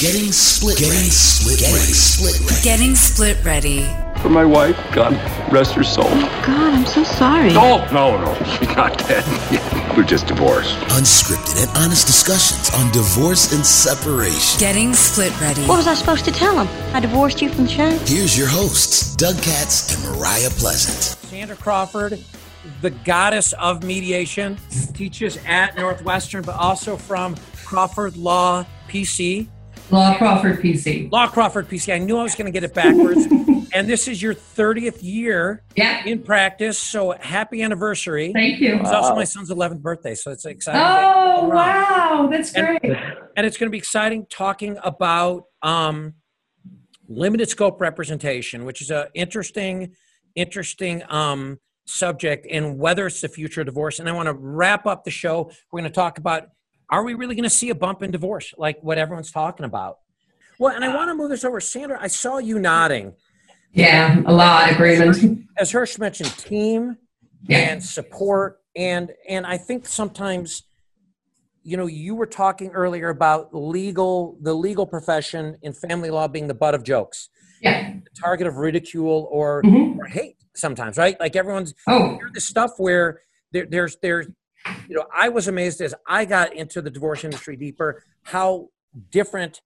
Getting 0.00 0.32
split. 0.32 0.78
Getting 0.78 1.10
split. 1.10 1.58
Getting 1.58 1.74
ready. 1.74 1.92
split. 1.92 2.40
Ready. 2.50 2.62
Getting 2.62 2.94
split 2.94 3.44
ready. 3.44 3.84
For 4.22 4.30
my 4.30 4.46
wife, 4.46 4.74
God 4.94 5.12
rest 5.52 5.74
her 5.74 5.84
soul. 5.84 6.06
Oh 6.06 6.42
God, 6.46 6.72
I'm 6.72 6.86
so 6.86 7.04
sorry. 7.04 7.50
Oh 7.50 7.86
no, 7.92 8.16
no, 8.16 8.34
she's 8.46 8.74
not 8.74 8.96
dead. 8.96 9.22
We're 9.98 10.04
just 10.04 10.26
divorced. 10.26 10.74
Unscripted 10.96 11.66
and 11.66 11.76
honest 11.76 12.06
discussions 12.06 12.70
on 12.80 12.90
divorce 12.92 13.52
and 13.52 13.62
separation. 13.62 14.58
Getting 14.58 14.94
split 14.94 15.38
ready. 15.38 15.60
What 15.66 15.76
was 15.76 15.86
I 15.86 15.92
supposed 15.92 16.24
to 16.24 16.32
tell 16.32 16.58
him? 16.58 16.94
I 16.94 17.00
divorced 17.00 17.42
you 17.42 17.50
from 17.50 17.64
the 17.64 17.70
show. 17.70 17.90
Here's 18.06 18.38
your 18.38 18.48
hosts, 18.48 19.14
Doug 19.16 19.36
Katz 19.42 19.94
and 19.94 20.16
Mariah 20.16 20.48
Pleasant. 20.48 21.18
Sandra 21.28 21.56
Crawford, 21.56 22.18
the 22.80 22.88
goddess 22.88 23.52
of 23.52 23.84
mediation, 23.84 24.56
teaches 24.94 25.38
at 25.46 25.76
Northwestern, 25.76 26.42
but 26.42 26.54
also 26.54 26.96
from 26.96 27.36
Crawford 27.66 28.16
Law 28.16 28.64
PC. 28.88 29.46
Law 29.90 30.16
Crawford 30.16 30.60
PC. 30.60 31.10
Law 31.10 31.26
Crawford 31.26 31.68
PC. 31.68 31.92
I 31.94 31.98
knew 31.98 32.16
I 32.18 32.22
was 32.22 32.34
going 32.34 32.46
to 32.46 32.52
get 32.52 32.62
it 32.64 32.74
backwards. 32.74 33.26
and 33.72 33.88
this 33.88 34.06
is 34.08 34.22
your 34.22 34.34
30th 34.34 35.02
year 35.02 35.62
Yeah. 35.76 36.04
in 36.04 36.22
practice. 36.22 36.78
So 36.78 37.12
happy 37.12 37.62
anniversary. 37.62 38.32
Thank 38.32 38.60
you. 38.60 38.78
It's 38.80 38.90
also 38.90 39.14
my 39.14 39.24
son's 39.24 39.50
11th 39.50 39.80
birthday, 39.82 40.14
so 40.14 40.30
it's 40.30 40.44
exciting. 40.44 40.80
Oh 40.80 41.48
wow, 41.48 42.28
that's 42.30 42.52
great. 42.52 42.80
and 42.84 43.46
it's 43.46 43.56
going 43.56 43.66
to 43.68 43.70
be 43.70 43.78
exciting 43.78 44.26
talking 44.30 44.78
about 44.84 45.44
um, 45.62 46.14
limited 47.08 47.48
scope 47.48 47.80
representation, 47.80 48.64
which 48.64 48.80
is 48.82 48.90
a 48.90 49.08
interesting, 49.14 49.92
interesting 50.36 51.02
um, 51.08 51.58
subject, 51.86 52.46
and 52.50 52.78
whether 52.78 53.06
it's 53.06 53.20
the 53.20 53.28
future 53.28 53.62
of 53.62 53.66
divorce. 53.66 53.98
And 53.98 54.08
I 54.08 54.12
want 54.12 54.26
to 54.28 54.34
wrap 54.34 54.86
up 54.86 55.04
the 55.04 55.10
show. 55.10 55.50
We're 55.72 55.80
going 55.80 55.90
to 55.90 55.94
talk 55.94 56.18
about: 56.18 56.48
Are 56.90 57.04
we 57.04 57.14
really 57.14 57.34
going 57.34 57.44
to 57.44 57.50
see 57.50 57.70
a 57.70 57.74
bump 57.74 58.02
in 58.02 58.10
divorce, 58.10 58.52
like 58.58 58.78
what 58.82 58.98
everyone's 58.98 59.30
talking 59.30 59.64
about? 59.64 59.98
Well, 60.58 60.74
and 60.74 60.84
I 60.84 60.94
want 60.94 61.08
to 61.08 61.14
move 61.14 61.30
this 61.30 61.44
over, 61.44 61.60
Sandra. 61.60 61.98
I 62.00 62.08
saw 62.08 62.38
you 62.38 62.58
nodding. 62.58 63.14
Yeah, 63.72 64.20
a 64.26 64.32
lot 64.32 64.68
of 64.68 64.74
agreement. 64.76 65.46
As 65.56 65.70
Hirsch 65.70 65.98
mentioned, 65.98 66.36
team 66.36 66.96
Yeah. 67.42 67.58
and 67.58 67.82
support 67.82 68.58
and 68.76 69.10
and 69.28 69.44
i 69.46 69.56
think 69.56 69.84
sometimes 69.88 70.62
you 71.62 71.76
know 71.76 71.86
you 71.86 72.14
were 72.14 72.26
talking 72.26 72.70
earlier 72.70 73.08
about 73.08 73.52
legal 73.54 74.36
the 74.42 74.54
legal 74.54 74.86
profession 74.86 75.56
in 75.62 75.72
family 75.72 76.08
law 76.10 76.28
being 76.28 76.46
the 76.48 76.54
butt 76.54 76.74
of 76.74 76.82
jokes 76.84 77.28
Yeah. 77.62 77.94
the 77.94 78.10
target 78.20 78.46
of 78.46 78.58
ridicule 78.58 79.26
or, 79.32 79.62
Mhm. 79.64 79.98
or 79.98 80.04
hate 80.06 80.36
sometimes 80.54 80.98
right 80.98 81.18
like 81.18 81.34
everyone's 81.34 81.72
Oh, 81.88 82.10
hear 82.18 82.30
the 82.32 82.40
stuff 82.40 82.72
where 82.76 83.22
there, 83.52 83.66
there's 83.66 83.96
there's 84.02 84.26
you 84.88 84.94
know 84.94 85.04
i 85.14 85.28
was 85.28 85.48
amazed 85.48 85.80
as 85.80 85.94
i 86.06 86.24
got 86.24 86.54
into 86.54 86.80
the 86.82 86.90
divorce 86.90 87.24
industry 87.24 87.56
deeper 87.56 88.02
how 88.22 88.68
different 89.10 89.60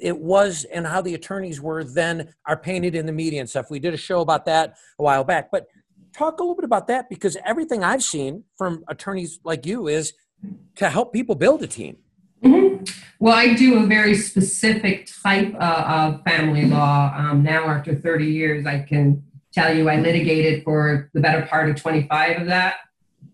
it 0.00 0.18
was 0.18 0.64
and 0.64 0.86
how 0.86 1.00
the 1.00 1.14
attorneys 1.14 1.60
were 1.60 1.84
then 1.84 2.32
are 2.46 2.56
painted 2.56 2.94
in 2.94 3.06
the 3.06 3.12
media 3.12 3.40
and 3.40 3.48
stuff 3.48 3.70
we 3.70 3.78
did 3.78 3.94
a 3.94 3.98
show 3.98 4.20
about 4.20 4.44
that 4.46 4.74
a 4.98 5.02
while 5.02 5.24
back 5.24 5.50
but 5.50 5.66
talk 6.12 6.40
a 6.40 6.42
little 6.42 6.56
bit 6.56 6.64
about 6.64 6.86
that 6.86 7.08
because 7.08 7.36
everything 7.44 7.84
i've 7.84 8.02
seen 8.02 8.44
from 8.56 8.82
attorneys 8.88 9.40
like 9.44 9.66
you 9.66 9.88
is 9.88 10.12
to 10.74 10.88
help 10.88 11.12
people 11.12 11.34
build 11.34 11.62
a 11.62 11.66
team 11.66 11.96
mhm. 12.42 12.88
well, 13.18 13.34
I 13.34 13.54
do 13.54 13.82
a 13.82 13.86
very 13.86 14.14
specific 14.14 15.08
type 15.24 15.52
uh, 15.58 16.12
of 16.14 16.22
family 16.22 16.66
law. 16.66 17.12
Um, 17.16 17.42
now, 17.42 17.66
after 17.68 17.96
30 17.96 18.26
years, 18.26 18.64
I 18.64 18.78
can 18.80 19.24
tell 19.52 19.74
you 19.74 19.88
I 19.88 19.96
litigated 19.96 20.62
for 20.62 21.10
the 21.14 21.20
better 21.20 21.44
part 21.46 21.68
of 21.68 21.76
25 21.76 22.42
of 22.42 22.46
that. 22.46 22.76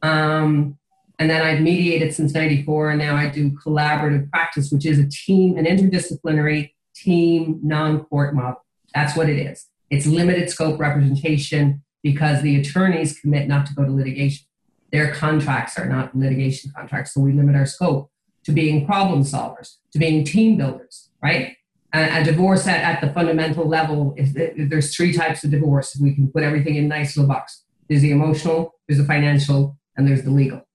Um, 0.03 0.79
and 1.19 1.31
then 1.31 1.43
I've 1.43 1.61
mediated 1.61 2.13
since 2.13 2.35
94, 2.35 2.91
and 2.91 2.99
now 2.99 3.15
I 3.15 3.29
do 3.29 3.51
collaborative 3.51 4.31
practice, 4.31 4.71
which 4.71 4.85
is 4.85 4.99
a 4.99 5.09
team, 5.09 5.57
an 5.57 5.65
interdisciplinary 5.65 6.73
team 6.95 7.61
non 7.63 8.05
court 8.05 8.35
model. 8.35 8.65
That's 8.95 9.17
what 9.17 9.29
it 9.29 9.39
is. 9.39 9.67
It's 9.91 10.07
limited 10.07 10.51
scope 10.51 10.81
representation 10.81 11.83
because 12.03 12.43
the 12.43 12.61
attorneys 12.61 13.19
commit 13.19 13.49
not 13.49 13.67
to 13.67 13.75
go 13.75 13.85
to 13.85 13.91
litigation. 13.91 14.45
Their 14.93 15.13
contracts 15.13 15.79
are 15.79 15.87
not 15.87 16.17
litigation 16.17 16.73
contracts, 16.77 17.15
so 17.15 17.21
we 17.21 17.33
limit 17.33 17.57
our 17.57 17.67
scope 17.67 18.11
to 18.45 18.53
being 18.53 18.87
problem 18.87 19.23
solvers, 19.23 19.77
to 19.93 19.99
being 19.99 20.25
team 20.25 20.57
builders, 20.57 21.11
right? 21.23 21.57
A, 21.93 22.25
divorce 22.25 22.67
at, 22.67 22.81
at 22.81 23.01
the 23.01 23.13
fundamental 23.13 23.69
level, 23.69 24.15
is 24.17 24.35
that 24.35 24.55
there's 24.57 24.95
three 24.95 25.13
types 25.13 25.45
of 25.45 25.53
divorce. 25.53 25.97
We 25.97 26.13
can 26.13 26.29
put 26.29 26.43
everything 26.43 26.75
in 26.75 26.89
nice 26.89 27.17
little 27.17 27.29
box. 27.29 27.63
There's 27.89 28.03
the 28.03 28.11
emotional, 28.11 28.74
there's 28.87 28.99
the 28.99 29.05
financial, 29.05 29.77
and 29.97 30.07
there's 30.07 30.23
the 30.23 30.31
legal. 30.31 30.67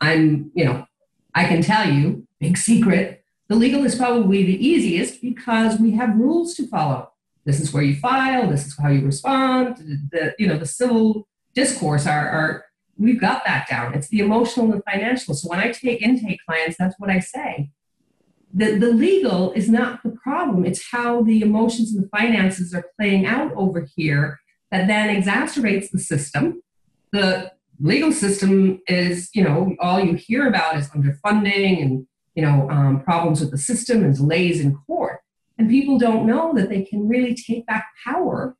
I'm, 0.00 0.50
you 0.54 0.64
know, 0.64 0.86
I 1.34 1.44
can 1.44 1.62
tell 1.62 1.90
you, 1.90 2.26
big 2.40 2.56
secret, 2.56 3.24
the 3.48 3.56
legal 3.56 3.84
is 3.84 3.94
probably 3.94 4.44
the 4.44 4.66
easiest 4.66 5.20
because 5.20 5.78
we 5.78 5.92
have 5.92 6.16
rules 6.16 6.54
to 6.54 6.66
follow. 6.66 7.10
This 7.44 7.60
is 7.60 7.72
where 7.72 7.82
you 7.82 7.96
file, 7.96 8.48
this 8.48 8.66
is 8.66 8.76
how 8.78 8.88
you 8.88 9.04
respond. 9.04 9.76
The, 10.10 10.34
you 10.38 10.46
know, 10.46 10.56
the 10.56 10.66
civil 10.66 11.28
discourse 11.54 12.06
are, 12.06 12.28
are 12.28 12.64
we've 12.96 13.20
got 13.20 13.44
that 13.44 13.68
down. 13.68 13.94
It's 13.94 14.08
the 14.08 14.20
emotional 14.20 14.66
and 14.66 14.80
the 14.80 14.90
financial. 14.90 15.34
So 15.34 15.48
when 15.48 15.60
I 15.60 15.70
take 15.70 16.00
intake 16.00 16.40
clients, 16.46 16.76
that's 16.78 16.94
what 16.98 17.10
I 17.10 17.18
say. 17.18 17.70
The, 18.52 18.76
the 18.76 18.92
legal 18.92 19.52
is 19.52 19.68
not 19.68 20.02
the 20.02 20.10
problem. 20.10 20.64
It's 20.64 20.90
how 20.90 21.22
the 21.22 21.42
emotions 21.42 21.92
and 21.92 22.04
the 22.04 22.08
finances 22.08 22.72
are 22.72 22.86
playing 22.98 23.26
out 23.26 23.52
over 23.56 23.86
here 23.96 24.38
that 24.70 24.86
then 24.86 25.14
exacerbates 25.14 25.90
the 25.90 25.98
system. 25.98 26.62
The 27.14 27.52
legal 27.78 28.10
system 28.10 28.80
is, 28.88 29.30
you 29.34 29.44
know, 29.44 29.76
all 29.78 30.00
you 30.00 30.14
hear 30.14 30.48
about 30.48 30.76
is 30.76 30.88
underfunding 30.88 31.80
and, 31.80 32.06
you 32.34 32.42
know, 32.42 32.68
um, 32.70 33.04
problems 33.04 33.40
with 33.40 33.52
the 33.52 33.58
system 33.58 34.02
and 34.02 34.16
delays 34.16 34.60
in 34.60 34.76
court. 34.84 35.20
And 35.56 35.70
people 35.70 35.96
don't 35.96 36.26
know 36.26 36.52
that 36.54 36.68
they 36.68 36.82
can 36.82 37.08
really 37.08 37.36
take 37.36 37.66
back 37.66 37.86
power 38.04 38.56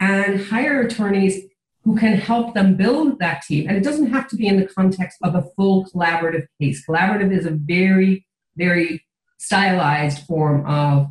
and 0.00 0.40
hire 0.40 0.80
attorneys 0.80 1.44
who 1.84 1.96
can 1.96 2.14
help 2.14 2.54
them 2.54 2.76
build 2.76 3.20
that 3.20 3.42
team. 3.42 3.68
And 3.68 3.76
it 3.76 3.84
doesn't 3.84 4.10
have 4.10 4.28
to 4.30 4.36
be 4.36 4.48
in 4.48 4.58
the 4.58 4.66
context 4.66 5.18
of 5.22 5.36
a 5.36 5.44
full 5.54 5.86
collaborative 5.86 6.46
case. 6.60 6.84
Collaborative 6.84 7.30
is 7.30 7.46
a 7.46 7.52
very, 7.52 8.26
very 8.56 9.04
stylized 9.38 10.26
form 10.26 10.66
of 10.66 11.06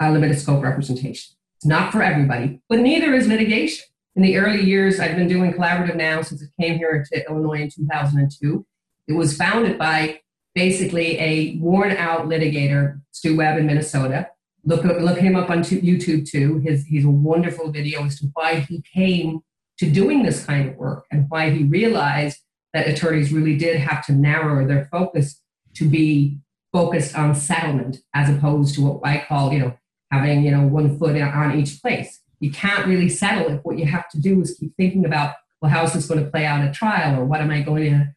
uh, 0.00 0.10
limited 0.10 0.40
scope 0.40 0.64
representation. 0.64 1.36
It's 1.58 1.66
not 1.66 1.92
for 1.92 2.02
everybody, 2.02 2.60
but 2.68 2.80
neither 2.80 3.14
is 3.14 3.28
litigation. 3.28 3.84
In 4.16 4.22
the 4.22 4.36
early 4.36 4.62
years, 4.62 5.00
I've 5.00 5.16
been 5.16 5.26
doing 5.26 5.52
collaborative 5.52 5.96
now 5.96 6.22
since 6.22 6.40
it 6.40 6.50
came 6.60 6.78
here 6.78 7.04
to 7.12 7.28
Illinois 7.28 7.62
in 7.62 7.70
2002. 7.70 8.64
It 9.08 9.12
was 9.12 9.36
founded 9.36 9.76
by 9.76 10.20
basically 10.54 11.18
a 11.18 11.56
worn 11.58 11.92
out 11.96 12.28
litigator, 12.28 13.00
Stu 13.10 13.36
Webb 13.36 13.58
in 13.58 13.66
Minnesota. 13.66 14.28
Look, 14.64 14.84
look 14.84 15.18
him 15.18 15.34
up 15.34 15.50
on 15.50 15.62
YouTube 15.62 16.28
too. 16.30 16.58
His, 16.60 16.86
he's 16.86 17.04
a 17.04 17.10
wonderful 17.10 17.72
video 17.72 18.04
as 18.04 18.20
to 18.20 18.30
why 18.34 18.60
he 18.60 18.82
came 18.82 19.40
to 19.78 19.90
doing 19.90 20.22
this 20.22 20.44
kind 20.44 20.70
of 20.70 20.76
work 20.76 21.06
and 21.10 21.26
why 21.28 21.50
he 21.50 21.64
realized 21.64 22.38
that 22.72 22.88
attorneys 22.88 23.32
really 23.32 23.56
did 23.56 23.76
have 23.76 24.06
to 24.06 24.12
narrow 24.12 24.66
their 24.66 24.88
focus 24.92 25.40
to 25.74 25.88
be 25.88 26.38
focused 26.72 27.16
on 27.16 27.34
settlement 27.34 27.98
as 28.14 28.30
opposed 28.30 28.76
to 28.76 28.82
what 28.82 29.00
I 29.04 29.24
call, 29.26 29.52
you 29.52 29.58
know, 29.58 29.76
having, 30.12 30.44
you 30.44 30.52
know, 30.52 30.66
one 30.66 30.98
foot 30.98 31.20
on 31.20 31.58
each 31.58 31.82
place. 31.82 32.20
You 32.44 32.52
can't 32.52 32.86
really 32.86 33.08
settle 33.08 33.52
if 33.52 33.60
what 33.64 33.78
you 33.78 33.86
have 33.86 34.08
to 34.10 34.20
do 34.20 34.40
is 34.40 34.56
keep 34.58 34.76
thinking 34.76 35.04
about, 35.04 35.34
well, 35.60 35.70
how 35.70 35.84
is 35.84 35.92
this 35.94 36.06
going 36.06 36.22
to 36.22 36.30
play 36.30 36.44
out 36.44 36.60
at 36.60 36.74
trial 36.74 37.18
or 37.18 37.24
what 37.24 37.40
am 37.40 37.50
I 37.50 37.62
going 37.62 37.84
to 37.84 38.14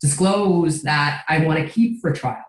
disclose 0.00 0.82
that 0.82 1.24
I 1.28 1.38
want 1.40 1.58
to 1.60 1.68
keep 1.68 2.00
for 2.00 2.12
trial? 2.12 2.44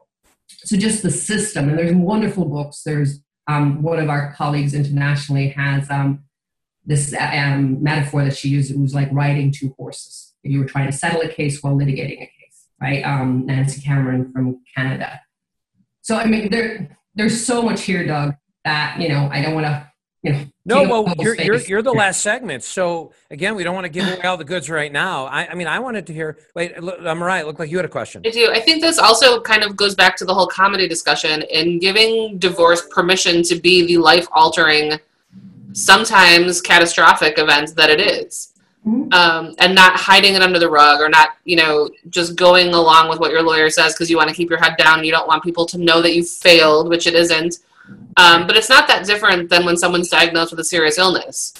So 0.63 0.77
just 0.77 1.03
the 1.03 1.11
system, 1.11 1.67
and 1.69 1.77
there's 1.77 1.93
wonderful 1.93 2.45
books. 2.45 2.83
There's 2.83 3.21
um, 3.47 3.81
one 3.81 3.99
of 3.99 4.09
our 4.09 4.33
colleagues 4.33 4.73
internationally 4.73 5.49
has 5.49 5.89
um, 5.89 6.23
this 6.85 7.13
um, 7.19 7.83
metaphor 7.83 8.23
that 8.23 8.37
she 8.37 8.49
used. 8.49 8.71
It 8.71 8.79
was 8.79 8.95
like 8.95 9.09
riding 9.11 9.51
two 9.51 9.75
horses. 9.77 10.33
If 10.43 10.51
you 10.51 10.59
were 10.59 10.65
trying 10.65 10.89
to 10.89 10.97
settle 10.97 11.21
a 11.21 11.27
case 11.27 11.61
while 11.61 11.75
litigating 11.75 12.21
a 12.21 12.25
case, 12.25 12.67
right? 12.81 13.01
Um, 13.03 13.45
Nancy 13.45 13.81
Cameron 13.81 14.31
from 14.31 14.61
Canada. 14.75 15.19
So 16.01 16.15
I 16.15 16.25
mean, 16.25 16.49
there 16.49 16.97
there's 17.15 17.45
so 17.45 17.61
much 17.61 17.81
here, 17.81 18.05
Doug, 18.05 18.35
that 18.63 19.01
you 19.01 19.09
know 19.09 19.29
I 19.31 19.41
don't 19.41 19.53
want 19.53 19.65
to, 19.65 19.91
you 20.27 20.33
know. 20.65 20.83
no 20.83 20.89
well 21.03 21.13
you're, 21.19 21.35
you're, 21.35 21.59
you're 21.61 21.81
the 21.81 21.91
last 21.91 22.21
segment 22.21 22.63
so 22.63 23.11
again 23.31 23.55
we 23.55 23.63
don't 23.63 23.73
want 23.73 23.85
to 23.85 23.89
give 23.89 24.07
away 24.07 24.21
all 24.21 24.37
the 24.37 24.43
goods 24.43 24.69
right 24.69 24.91
now 24.91 25.25
i, 25.25 25.47
I 25.47 25.55
mean 25.55 25.67
i 25.67 25.79
wanted 25.79 26.07
to 26.07 26.13
hear 26.13 26.37
wait 26.55 26.81
look, 26.81 27.01
uh, 27.01 27.15
mariah 27.15 27.41
it 27.41 27.47
looked 27.47 27.59
like 27.59 27.71
you 27.71 27.77
had 27.77 27.85
a 27.85 27.89
question 27.89 28.21
I 28.27 28.29
do. 28.29 28.51
I 28.51 28.59
think 28.59 28.81
this 28.81 28.97
also 28.97 29.39
kind 29.41 29.63
of 29.63 29.77
goes 29.77 29.95
back 29.95 30.17
to 30.17 30.25
the 30.25 30.33
whole 30.33 30.47
comedy 30.47 30.87
discussion 30.87 31.43
and 31.53 31.79
giving 31.79 32.37
divorce 32.37 32.85
permission 32.91 33.41
to 33.43 33.55
be 33.55 33.85
the 33.85 33.97
life 33.97 34.27
altering, 34.31 34.99
sometimes 35.71 36.61
catastrophic 36.61 37.39
event 37.39 37.75
that 37.75 37.89
it 37.89 38.01
is. 38.01 38.53
Mhm. 38.85 39.13
Um, 39.13 39.55
and 39.59 39.73
not 39.73 39.95
hiding 39.95 40.35
it 40.35 40.41
under 40.41 40.59
the 40.59 40.69
rug 40.69 41.01
or 41.01 41.09
not, 41.09 41.29
you 41.45 41.55
know, 41.55 41.89
just 42.09 42.35
going 42.35 42.73
along 42.73 43.09
with 43.09 43.19
what 43.19 43.31
your 43.31 43.43
lawyer 43.43 43.69
says 43.69 43.93
because 43.93 44.09
you 44.09 44.17
want 44.17 44.29
to 44.29 44.35
keep 44.35 44.49
your 44.49 44.59
head 44.59 44.75
down. 44.77 45.03
You 45.03 45.11
don't 45.11 45.27
want 45.27 45.43
people 45.43 45.65
to 45.67 45.77
know 45.77 46.01
that 46.01 46.15
you 46.15 46.23
failed, 46.23 46.89
which 46.89 47.07
it 47.07 47.15
isn't. 47.15 47.59
Um, 48.17 48.47
but 48.47 48.57
it's 48.57 48.69
not 48.69 48.87
that 48.87 49.05
different 49.05 49.49
than 49.49 49.63
when 49.65 49.77
someone's 49.77 50.09
diagnosed 50.09 50.51
with 50.51 50.59
a 50.59 50.63
serious 50.63 50.97
illness. 50.97 51.53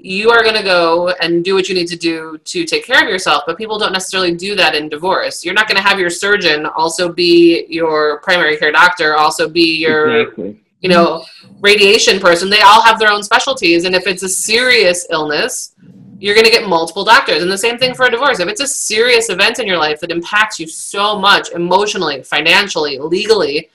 you 0.00 0.30
are 0.30 0.42
going 0.42 0.54
to 0.54 0.62
go 0.62 1.08
and 1.20 1.44
do 1.44 1.54
what 1.54 1.68
you 1.68 1.74
need 1.74 1.88
to 1.88 1.96
do 1.96 2.38
to 2.44 2.64
take 2.64 2.84
care 2.86 3.02
of 3.02 3.08
yourself, 3.08 3.42
but 3.46 3.58
people 3.58 3.78
don't 3.78 3.92
necessarily 3.92 4.32
do 4.32 4.54
that 4.54 4.74
in 4.76 4.88
divorce. 4.88 5.44
You're 5.44 5.54
not 5.54 5.66
going 5.68 5.76
to 5.76 5.82
have 5.82 5.98
your 5.98 6.08
surgeon 6.10 6.66
also 6.66 7.12
be 7.12 7.66
your 7.68 8.20
primary 8.20 8.56
care 8.56 8.70
doctor, 8.70 9.16
also 9.16 9.48
be 9.48 9.76
your, 9.78 10.20
Exactly. 10.20 10.60
you 10.82 10.88
know, 10.88 11.24
radiation 11.60 12.20
person. 12.20 12.48
They 12.48 12.60
all 12.60 12.80
have 12.82 12.98
their 13.00 13.10
own 13.10 13.24
specialties. 13.24 13.84
And 13.86 13.94
if 13.94 14.06
it's 14.06 14.22
a 14.22 14.28
serious 14.28 15.04
illness, 15.10 15.74
you're 16.20 16.34
going 16.34 16.46
to 16.46 16.50
get 16.52 16.68
multiple 16.68 17.04
doctors. 17.04 17.42
And 17.42 17.50
the 17.50 17.58
same 17.58 17.76
thing 17.78 17.92
for 17.94 18.06
a 18.06 18.10
divorce. 18.10 18.38
If 18.38 18.48
it's 18.48 18.60
a 18.60 18.68
serious 18.68 19.30
event 19.30 19.58
in 19.58 19.66
your 19.66 19.78
life 19.78 19.98
that 20.00 20.12
impacts 20.12 20.60
you 20.60 20.68
so 20.68 21.18
much 21.18 21.50
emotionally, 21.50 22.22
financially, 22.22 22.98
legally, 23.00 23.68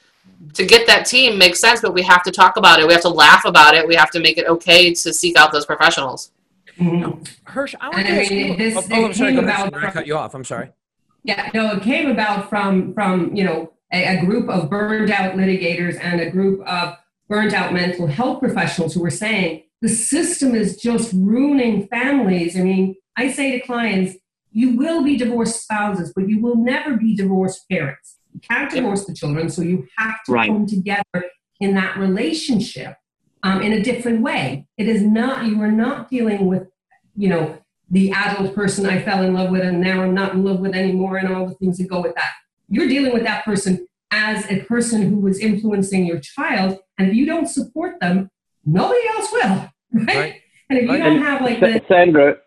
to 0.54 0.66
get 0.66 0.88
that 0.88 1.06
team 1.06 1.38
makes 1.38 1.60
sense, 1.60 1.82
but 1.82 1.94
we 1.94 2.02
have 2.04 2.24
to 2.24 2.32
talk 2.32 2.58
about 2.58 2.80
it. 2.80 2.88
We 2.88 2.94
have 2.94 3.02
to 3.04 3.10
laugh 3.10 3.46
about 3.46 3.76
it. 3.76 3.88
We 3.88 3.96
have 3.96 4.12
to 4.12 4.20
make 4.20 4.38
it 4.38 4.48
okay 4.48 4.94
to 4.94 5.14
seek 5.14 5.38
out 5.38 5.52
those 5.52 5.66
professionals. 5.66 6.32
Mhm. 6.78 7.28
Hirsch, 7.44 7.76
I 7.80 7.90
want 7.90 8.06
to 8.08 8.12
ask 8.14 8.32
mean, 8.32 8.48
you. 8.52 8.56
this- 8.58 8.76
oh, 8.76 8.84
oh, 8.92 9.06
I'm 9.06 9.14
sorry. 9.14 9.34
Go 9.34 9.40
came 9.42 9.50
ahead. 9.50 9.68
about 9.70 9.84
I 9.84 9.92
cut 9.92 10.08
you 10.08 10.18
off. 10.18 10.34
I'm 10.34 10.44
sorry. 10.44 10.70
Yeah, 11.24 11.50
no, 11.54 11.72
it 11.74 11.84
came 11.84 12.10
about 12.10 12.50
from 12.50 12.94
from 12.94 13.34
you 13.36 13.44
know 13.44 13.72
a, 13.94 14.18
a 14.18 14.26
group 14.26 14.50
of 14.50 14.70
burned 14.70 15.12
out 15.12 15.36
litigators 15.36 15.98
and 16.02 16.20
a 16.20 16.30
group 16.30 16.66
of 16.68 16.98
burned 17.30 17.54
out 17.54 17.74
mental 17.74 18.08
health 18.08 18.40
professionals 18.40 18.94
who 18.94 19.02
were 19.02 19.10
saying 19.12 19.64
the 19.82 19.88
system 19.90 20.56
is 20.56 20.78
just 20.78 21.14
ruining 21.14 21.88
families. 21.88 22.58
I 22.58 22.64
mean, 22.64 22.96
I 23.16 23.32
say 23.32 23.52
to 23.58 23.66
clients, 23.66 24.16
you 24.52 24.76
will 24.76 25.04
be 25.04 25.16
divorced 25.18 25.62
spouses, 25.64 26.12
but 26.16 26.28
you 26.28 26.42
will 26.42 26.56
never 26.56 26.98
be 26.98 27.16
divorced 27.16 27.68
parents. 27.70 28.13
You 28.50 28.56
can't 28.56 28.72
divorce 28.72 29.06
the 29.06 29.14
children, 29.14 29.50
so 29.50 29.62
you 29.62 29.88
have 29.98 30.24
to 30.26 30.32
Right. 30.34 30.48
come 30.50 30.66
together 30.66 31.26
in 31.60 31.76
that 31.76 31.98
relationship 31.98 32.96
um, 33.44 33.62
in 33.62 33.74
a 33.74 33.82
different 33.82 34.22
way. 34.22 34.68
It 34.78 34.88
is 34.88 35.02
not 35.02 35.46
you 35.46 35.62
are 35.62 35.72
not 35.72 36.10
dealing 36.10 36.48
with 36.48 36.68
you 37.16 37.30
know 37.30 37.58
the 37.92 38.12
adult 38.12 38.56
person 38.56 38.86
I 38.86 39.02
fell 39.02 39.24
in 39.24 39.34
love 39.34 39.52
with 39.52 39.62
and 39.62 39.80
now 39.80 40.02
I'm 40.02 40.14
not 40.16 40.34
in 40.34 40.44
love 40.44 40.60
with 40.60 40.74
anymore 40.74 41.18
and 41.18 41.34
all 41.34 41.46
the 41.48 41.54
things 41.56 41.78
that 41.78 41.88
go 41.88 42.02
with 42.02 42.16
that. 42.16 42.32
You're 42.70 42.88
dealing 42.88 43.14
with 43.14 43.24
that 43.24 43.46
person 43.46 43.88
as 44.12 44.50
a 44.50 44.62
person 44.62 45.02
who 45.10 45.18
was 45.20 45.40
influencing 45.40 46.06
your 46.06 46.20
child, 46.20 46.80
and 46.98 47.08
if 47.10 47.14
you 47.16 47.26
don't 47.26 47.48
support 47.48 48.00
them, 48.00 48.30
nobody 48.66 49.08
else 49.10 49.32
will, 49.32 49.42
right? 49.94 50.16
Right. 50.16 50.36
And 50.70 50.80
if 50.80 50.84
you 50.86 50.90
Right. 50.92 51.04
don't 51.04 51.22
have 51.22 51.42
like 51.42 51.60
the 51.60 51.82
Sandra, 51.88 52.38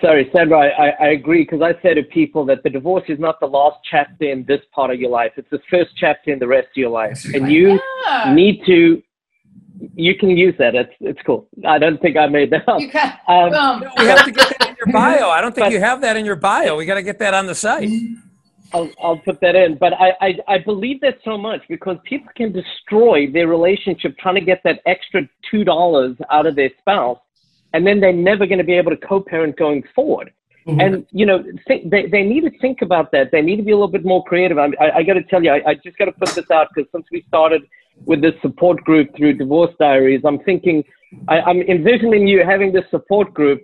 sorry, 0.00 0.28
Sandra, 0.34 0.58
I, 0.58 0.88
I- 0.88 0.96
I 1.00 1.08
agree 1.10 1.42
because 1.44 1.62
I 1.62 1.80
say 1.82 1.94
to 1.94 2.02
people 2.02 2.44
that 2.46 2.62
the 2.62 2.70
divorce 2.70 3.04
is 3.08 3.18
not 3.18 3.38
the 3.40 3.46
last 3.46 3.78
chapter 3.88 4.24
in 4.30 4.44
this 4.46 4.60
part 4.74 4.90
of 4.90 5.00
your 5.00 5.10
life. 5.10 5.32
It's 5.36 5.50
the 5.50 5.60
first 5.70 5.90
chapter 5.96 6.32
in 6.32 6.38
the 6.38 6.46
rest 6.46 6.68
of 6.68 6.76
your 6.76 6.90
life. 6.90 7.24
And 7.34 7.50
you 7.50 7.80
Yeah. 8.06 8.32
need 8.34 8.64
to, 8.66 9.02
you 9.94 10.14
can 10.16 10.30
use 10.30 10.54
that. 10.58 10.74
It's, 10.74 10.92
it's 11.00 11.20
cool. 11.24 11.48
I 11.66 11.78
don't 11.78 12.00
think 12.00 12.16
I 12.16 12.26
made 12.26 12.50
that 12.50 12.68
up. 12.68 12.80
You 12.80 12.90
got 12.90 13.18
Um, 13.28 13.50
boom. 13.80 13.90
We 13.98 14.04
have 14.06 14.24
to 14.24 14.32
get 14.32 14.58
that 14.58 14.68
in 14.70 14.76
your 14.84 14.92
bio. 14.92 15.28
I 15.30 15.40
don't 15.40 15.54
think 15.54 15.66
But- 15.66 15.72
you 15.72 15.80
have 15.80 16.00
that 16.02 16.16
in 16.16 16.24
your 16.24 16.36
bio. 16.36 16.76
We 16.76 16.84
got 16.84 16.96
to 16.96 17.02
get 17.02 17.18
that 17.20 17.34
on 17.34 17.46
the 17.46 17.54
site. 17.54 17.90
I'll, 18.74 18.88
I'll 19.02 19.18
put 19.18 19.38
that 19.42 19.54
in. 19.54 19.76
But 19.76 19.92
I, 19.92 20.12
I, 20.22 20.38
I 20.48 20.58
believe 20.58 21.00
that 21.02 21.18
so 21.24 21.36
much 21.36 21.60
because 21.68 21.98
people 22.04 22.30
can 22.34 22.52
destroy 22.52 23.30
their 23.30 23.46
relationship 23.46 24.16
trying 24.18 24.36
to 24.36 24.40
get 24.40 24.62
that 24.64 24.80
extra 24.86 25.28
$2 25.52 26.16
out 26.30 26.46
of 26.46 26.56
their 26.56 26.70
spouse. 26.78 27.18
And 27.72 27.86
then 27.86 28.00
they're 28.00 28.12
never 28.12 28.46
going 28.46 28.58
to 28.58 28.64
be 28.64 28.74
able 28.74 28.90
to 28.90 28.96
co 28.96 29.20
parent 29.20 29.56
going 29.56 29.82
forward. 29.94 30.32
Mm-hmm. 30.66 30.80
And, 30.80 31.06
you 31.10 31.26
know, 31.26 31.44
think, 31.66 31.90
they, 31.90 32.06
they 32.06 32.22
need 32.22 32.42
to 32.42 32.58
think 32.60 32.82
about 32.82 33.10
that. 33.12 33.32
They 33.32 33.42
need 33.42 33.56
to 33.56 33.62
be 33.62 33.72
a 33.72 33.74
little 33.74 33.88
bit 33.88 34.04
more 34.04 34.22
creative. 34.24 34.58
I, 34.58 34.66
I, 34.80 34.96
I 34.98 35.02
got 35.02 35.14
to 35.14 35.22
tell 35.24 35.42
you, 35.42 35.50
I, 35.50 35.70
I 35.70 35.74
just 35.74 35.98
got 35.98 36.04
to 36.04 36.12
put 36.12 36.28
this 36.30 36.50
out 36.52 36.68
because 36.72 36.88
since 36.92 37.06
we 37.10 37.24
started 37.26 37.62
with 38.04 38.22
this 38.22 38.34
support 38.42 38.82
group 38.84 39.14
through 39.16 39.34
Divorce 39.34 39.74
Diaries, 39.78 40.22
I'm 40.24 40.38
thinking, 40.40 40.84
I, 41.28 41.40
I'm 41.40 41.62
envisioning 41.62 42.28
you 42.28 42.44
having 42.44 42.72
this 42.72 42.84
support 42.90 43.34
group 43.34 43.60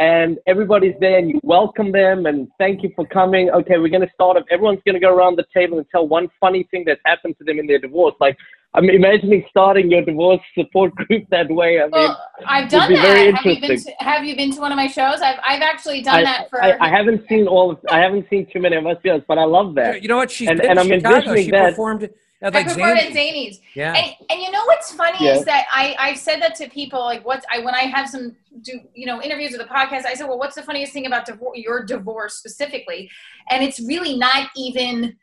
and 0.00 0.38
everybody's 0.46 0.94
there 0.98 1.18
and 1.18 1.28
you 1.28 1.38
welcome 1.42 1.92
them 1.92 2.24
and 2.24 2.48
thank 2.58 2.82
you 2.82 2.90
for 2.96 3.06
coming. 3.06 3.50
Okay, 3.50 3.76
we're 3.76 3.88
going 3.90 4.00
to 4.06 4.12
start 4.14 4.38
up. 4.38 4.46
Everyone's 4.50 4.80
going 4.86 4.94
to 4.94 5.00
go 5.00 5.14
around 5.14 5.36
the 5.36 5.44
table 5.54 5.76
and 5.76 5.86
tell 5.90 6.08
one 6.08 6.28
funny 6.40 6.66
thing 6.70 6.84
that's 6.86 7.02
happened 7.04 7.36
to 7.38 7.44
them 7.44 7.58
in 7.58 7.66
their 7.66 7.78
divorce. 7.78 8.14
Like, 8.18 8.38
I'm 8.72 8.88
imagining 8.88 9.44
starting 9.50 9.90
your 9.90 10.02
divorce 10.02 10.40
support 10.56 10.94
group 10.94 11.24
that 11.30 11.50
way. 11.50 11.80
I 11.80 11.82
mean, 11.82 11.90
Well, 11.92 12.24
I've 12.46 12.70
done 12.70 12.88
be 12.88 12.96
very 12.96 13.30
that. 13.30 13.34
Have 13.36 13.44
you 13.44 13.54
been 13.60 13.62
interesting. 13.64 13.94
to, 13.98 14.04
Have 14.04 14.24
you 14.24 14.36
been 14.36 14.52
to 14.54 14.60
one 14.60 14.72
of 14.72 14.76
my 14.76 14.86
shows? 14.86 15.20
I've 15.20 15.38
I've 15.44 15.60
actually 15.60 16.00
done 16.00 16.20
I, 16.20 16.22
that 16.24 16.48
for. 16.50 16.62
I, 16.64 16.78
I 16.80 16.88
haven't 16.88 17.28
seen 17.28 17.46
all. 17.46 17.72
Of, 17.72 17.78
I 17.90 17.98
haven't 17.98 18.26
seen 18.30 18.46
too 18.50 18.60
many. 18.60 18.76
I 18.76 18.80
must 18.80 19.02
be 19.02 19.10
honest, 19.10 19.26
but 19.26 19.36
I 19.38 19.44
love 19.44 19.74
that. 19.74 20.00
You 20.02 20.08
know 20.08 20.16
what? 20.16 20.30
She's 20.30 20.48
And- 20.48 20.60
been 20.60 20.70
and 20.70 20.78
to 20.78 20.82
I'm 20.84 20.88
Chicago. 21.00 21.16
envisioning 21.16 21.44
She 21.44 21.50
that- 21.50 21.70
performed 21.70 22.08
at 22.42 22.54
I 22.54 22.58
like 22.58 22.68
performed 22.68 22.98
at 22.98 23.12
Zanies. 23.12 23.14
Zanies. 23.14 23.60
Yeah. 23.74 23.94
And, 23.94 24.14
and 24.30 24.40
you 24.40 24.50
know 24.50 24.64
what's 24.66 24.92
funny 24.92 25.18
Yeah. 25.20 25.36
is 25.36 25.44
that 25.44 25.66
I 25.70 25.94
I've 25.98 26.18
said 26.18 26.40
that 26.40 26.54
to 26.56 26.68
people 26.68 27.00
like 27.00 27.24
what 27.24 27.44
I 27.50 27.58
when 27.60 27.74
I 27.74 27.80
have 27.82 28.08
some 28.08 28.36
do 28.62 28.80
you 28.94 29.06
know 29.06 29.20
interviews 29.22 29.52
with 29.52 29.60
the 29.60 29.66
podcast 29.72 30.06
I 30.06 30.14
said 30.14 30.26
well 30.26 30.38
what's 30.38 30.54
the 30.54 30.62
funniest 30.62 30.92
thing 30.92 31.06
about 31.06 31.26
divorce 31.26 31.58
your 31.58 31.84
divorce 31.84 32.34
specifically 32.34 33.10
and 33.50 33.62
it's 33.62 33.80
really 33.80 34.16
not 34.16 34.48
even 34.56 35.16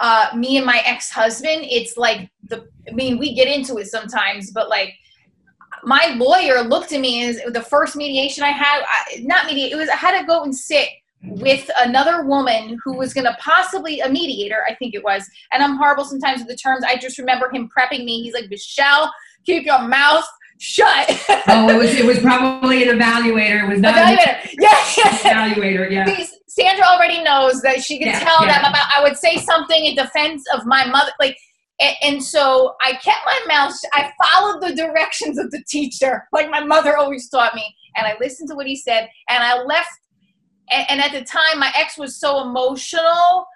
uh, 0.00 0.30
me 0.34 0.56
and 0.56 0.66
my 0.66 0.82
ex 0.84 1.10
husband 1.10 1.62
it's 1.62 1.96
like 1.96 2.30
the 2.48 2.66
I 2.88 2.92
mean 2.92 3.18
we 3.18 3.34
get 3.34 3.46
into 3.48 3.76
it 3.78 3.86
sometimes 3.86 4.50
but 4.50 4.68
like 4.68 4.94
my 5.84 6.14
lawyer 6.16 6.62
looked 6.62 6.92
at 6.92 7.00
me 7.00 7.24
as 7.26 7.40
the 7.52 7.62
first 7.62 7.96
mediation 7.96 8.42
I 8.42 8.50
had 8.50 8.82
I, 8.82 9.20
not 9.20 9.46
mediate 9.46 9.72
it 9.72 9.76
was 9.76 9.88
I 9.88 9.96
had 9.96 10.18
to 10.20 10.26
go 10.26 10.42
and 10.42 10.54
sit 10.54 10.88
with 11.22 11.70
another 11.78 12.24
woman 12.24 12.78
who 12.84 12.96
was 12.96 13.12
going 13.12 13.26
to 13.26 13.36
possibly 13.40 14.00
a 14.00 14.08
mediator 14.08 14.64
i 14.68 14.74
think 14.76 14.94
it 14.94 15.04
was 15.04 15.28
and 15.52 15.62
i'm 15.62 15.76
horrible 15.76 16.04
sometimes 16.04 16.40
with 16.40 16.48
the 16.48 16.56
terms 16.56 16.82
i 16.86 16.96
just 16.96 17.18
remember 17.18 17.50
him 17.52 17.68
prepping 17.76 18.04
me 18.04 18.22
he's 18.22 18.32
like 18.34 18.48
michelle 18.48 19.12
keep 19.44 19.64
your 19.64 19.82
mouth 19.86 20.24
shut 20.58 21.08
oh, 21.48 21.68
it 21.68 21.76
was 21.78 21.94
it 21.94 22.04
was 22.04 22.18
probably 22.20 22.86
an 22.86 22.98
evaluator. 22.98 23.64
It 23.64 23.68
was 23.68 23.80
not 23.80 23.94
evaluator 23.94 24.50
yeah, 24.58 24.68
yeah. 24.98 25.54
evaluator. 25.54 25.90
Yeah. 25.90 26.04
See, 26.04 26.26
Sandra 26.48 26.84
already 26.84 27.22
knows 27.22 27.62
that 27.62 27.82
she 27.82 27.98
can 27.98 28.08
Yeah, 28.08 28.20
tell 28.20 28.44
yeah. 28.44 28.60
them 28.60 28.70
about. 28.70 28.86
I 28.94 29.02
would 29.02 29.16
say 29.16 29.36
something 29.38 29.84
in 29.86 29.94
defense 29.94 30.44
of 30.52 30.66
my 30.66 30.84
mother, 30.86 31.12
like, 31.18 31.36
and, 31.80 31.96
and 32.02 32.22
so 32.22 32.74
I 32.82 32.92
kept 32.92 33.20
my 33.24 33.40
mouth. 33.48 33.72
sh- 33.74 33.88
I 33.94 34.12
followed 34.22 34.60
the 34.60 34.74
directions 34.74 35.38
of 35.38 35.50
the 35.50 35.62
teacher, 35.68 36.28
like 36.32 36.50
my 36.50 36.62
mother 36.62 36.96
always 36.98 37.28
taught 37.30 37.54
me, 37.54 37.74
and 37.96 38.06
I 38.06 38.16
listened 38.20 38.50
to 38.50 38.54
what 38.54 38.66
he 38.66 38.76
said, 38.76 39.08
and 39.28 39.42
I 39.42 39.62
left. 39.62 39.88
And, 40.70 40.86
and 40.90 41.00
at 41.00 41.12
the 41.12 41.24
time, 41.24 41.58
my 41.58 41.72
ex 41.76 41.98
was 41.98 42.16
so 42.16 42.42
emotional. 42.42 43.46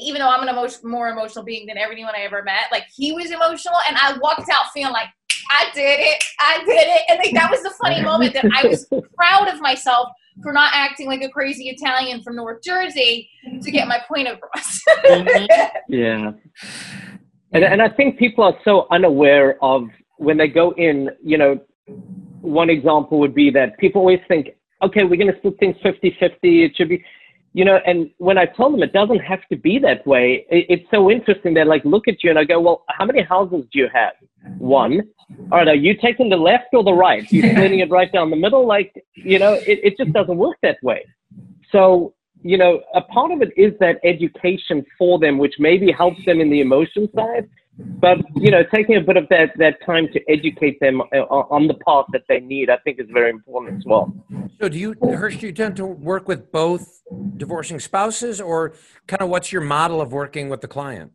Even 0.00 0.20
though 0.20 0.28
I'm 0.28 0.42
an 0.42 0.48
emotion, 0.48 0.88
more 0.88 1.08
emotional 1.08 1.44
being 1.44 1.66
than 1.66 1.76
anyone 1.76 2.14
I 2.16 2.20
ever 2.20 2.42
met, 2.44 2.64
like 2.70 2.84
he 2.94 3.12
was 3.12 3.32
emotional, 3.32 3.76
and 3.88 3.96
I 4.00 4.16
walked 4.18 4.48
out 4.48 4.70
feeling 4.72 4.92
like 4.92 5.08
I 5.50 5.64
did 5.74 5.98
it, 5.98 6.22
I 6.38 6.58
did 6.64 6.86
it, 6.86 7.02
and 7.08 7.18
like 7.18 7.34
that 7.34 7.50
was 7.50 7.62
the 7.62 7.70
funny 7.82 8.02
moment 8.02 8.34
that 8.34 8.44
I 8.54 8.68
was 8.68 8.86
proud 9.16 9.48
of 9.48 9.60
myself 9.60 10.10
for 10.42 10.52
not 10.52 10.70
acting 10.74 11.06
like 11.06 11.22
a 11.22 11.28
crazy 11.28 11.68
Italian 11.68 12.22
from 12.22 12.36
North 12.36 12.62
Jersey 12.62 13.28
to 13.62 13.70
get 13.70 13.88
my 13.88 14.00
point 14.06 14.28
across. 14.28 14.80
Mm-hmm. 15.04 15.46
Yeah. 15.88 16.32
And, 17.52 17.64
and 17.64 17.80
I 17.80 17.88
think 17.88 18.18
people 18.18 18.44
are 18.44 18.54
so 18.62 18.86
unaware 18.90 19.56
of 19.64 19.88
when 20.18 20.36
they 20.36 20.48
go 20.48 20.72
in, 20.72 21.08
you 21.24 21.38
know, 21.38 21.58
one 22.42 22.68
example 22.68 23.18
would 23.20 23.34
be 23.34 23.48
that 23.50 23.78
people 23.78 24.00
always 24.00 24.20
think, 24.28 24.50
okay, 24.82 25.04
we're 25.04 25.16
going 25.16 25.32
to 25.32 25.38
split 25.38 25.58
things 25.58 25.76
50 25.82 26.16
50. 26.18 26.64
It 26.64 26.72
should 26.76 26.88
be, 26.88 27.04
you 27.52 27.64
know, 27.64 27.78
and 27.86 28.10
when 28.18 28.38
I 28.38 28.46
tell 28.46 28.70
them 28.70 28.82
it 28.82 28.92
doesn't 28.92 29.20
have 29.20 29.40
to 29.50 29.56
be 29.56 29.78
that 29.80 30.06
way, 30.06 30.46
it, 30.50 30.66
it's 30.68 30.90
so 30.90 31.10
interesting. 31.10 31.54
They 31.54 31.64
like 31.64 31.84
look 31.84 32.08
at 32.08 32.22
you 32.22 32.30
and 32.30 32.38
I 32.38 32.44
go, 32.44 32.60
well, 32.60 32.84
how 32.88 33.04
many 33.04 33.22
houses 33.22 33.64
do 33.72 33.78
you 33.78 33.88
have? 33.92 34.12
One. 34.58 35.02
All 35.52 35.58
right, 35.58 35.68
are 35.68 35.74
you 35.74 35.94
taking 35.94 36.30
the 36.30 36.36
left 36.36 36.66
or 36.72 36.82
the 36.82 36.92
right? 36.92 37.30
You're 37.30 37.50
splitting 37.54 37.80
it 37.80 37.90
right 37.90 38.10
down 38.12 38.30
the 38.30 38.36
middle? 38.36 38.66
Like, 38.66 38.92
you 39.14 39.38
know, 39.38 39.54
it, 39.54 39.80
it 39.82 39.96
just 39.98 40.12
doesn't 40.12 40.36
work 40.36 40.56
that 40.62 40.78
way. 40.82 41.04
So, 41.70 42.14
you 42.42 42.56
know, 42.56 42.80
a 42.94 43.02
part 43.02 43.32
of 43.32 43.42
it 43.42 43.52
is 43.56 43.72
that 43.80 43.98
education 44.04 44.84
for 44.96 45.18
them, 45.18 45.38
which 45.38 45.54
maybe 45.58 45.90
helps 45.90 46.24
them 46.24 46.40
in 46.40 46.50
the 46.50 46.60
emotion 46.60 47.08
side. 47.14 47.48
But, 47.78 48.18
you 48.34 48.50
know, 48.50 48.62
taking 48.74 48.96
a 48.96 49.00
bit 49.00 49.16
of 49.16 49.28
that, 49.30 49.52
that 49.58 49.78
time 49.86 50.08
to 50.12 50.20
educate 50.28 50.80
them 50.80 51.00
on 51.00 51.68
the 51.68 51.74
path 51.74 52.06
that 52.12 52.22
they 52.28 52.40
need, 52.40 52.70
I 52.70 52.78
think 52.78 52.98
is 52.98 53.06
very 53.12 53.30
important 53.30 53.78
as 53.78 53.84
well. 53.86 54.12
So, 54.60 54.68
do 54.68 54.76
you, 54.76 54.94
Hirsch, 55.00 55.36
do 55.36 55.46
you 55.46 55.52
tend 55.52 55.76
to 55.76 55.86
work 55.86 56.26
with 56.26 56.50
both 56.50 57.02
divorcing 57.36 57.78
spouses, 57.78 58.40
or 58.40 58.74
kind 59.06 59.22
of 59.22 59.28
what's 59.28 59.52
your 59.52 59.62
model 59.62 60.00
of 60.00 60.12
working 60.12 60.48
with 60.48 60.60
the 60.60 60.68
client? 60.68 61.12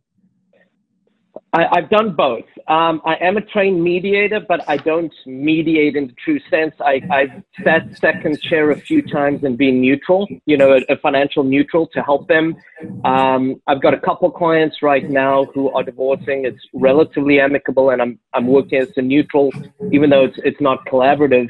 I, 1.52 1.66
I've 1.72 1.90
done 1.90 2.16
both. 2.16 2.46
Um, 2.68 3.02
I 3.06 3.16
am 3.16 3.38
a 3.38 3.42
trained 3.42 3.84
mediator, 3.84 4.40
but 4.40 4.68
I 4.68 4.78
don't 4.78 5.13
mediate 5.25 5.96
in 5.96 6.08
the 6.08 6.13
true 6.13 6.40
sense. 6.50 6.74
I, 6.80 7.02
I've 7.12 7.44
sat 7.63 7.98
second 7.98 8.42
chair 8.42 8.72
a 8.72 8.75
few 8.75 9.02
times 9.02 9.44
and 9.44 9.58
been 9.58 9.82
neutral, 9.82 10.28
you 10.46 10.58
know, 10.58 10.74
a, 10.74 10.94
a 10.94 10.98
financial 10.98 11.44
neutral 11.44 11.88
to 11.88 12.02
help 12.02 12.28
them. 12.28 12.56
Um, 13.04 13.62
I've 13.68 13.82
got 13.82 13.94
a 13.94 14.00
couple 14.00 14.30
clients 14.32 14.82
right 14.82 15.08
now 15.10 15.46
who 15.54 15.72
are 15.72 15.84
divorcing. 15.84 16.46
It's 16.46 16.62
relatively 16.74 17.40
amicable, 17.40 17.92
and 17.92 18.02
I'm 18.02 18.20
I'm 18.34 18.48
working 18.48 18.80
as 18.80 18.90
a 18.98 19.02
neutral, 19.02 19.52
even 19.92 20.10
though 20.10 20.25
it's 20.25 20.38
it's 20.44 20.62
not 20.62 20.86
collaborative. 20.86 21.50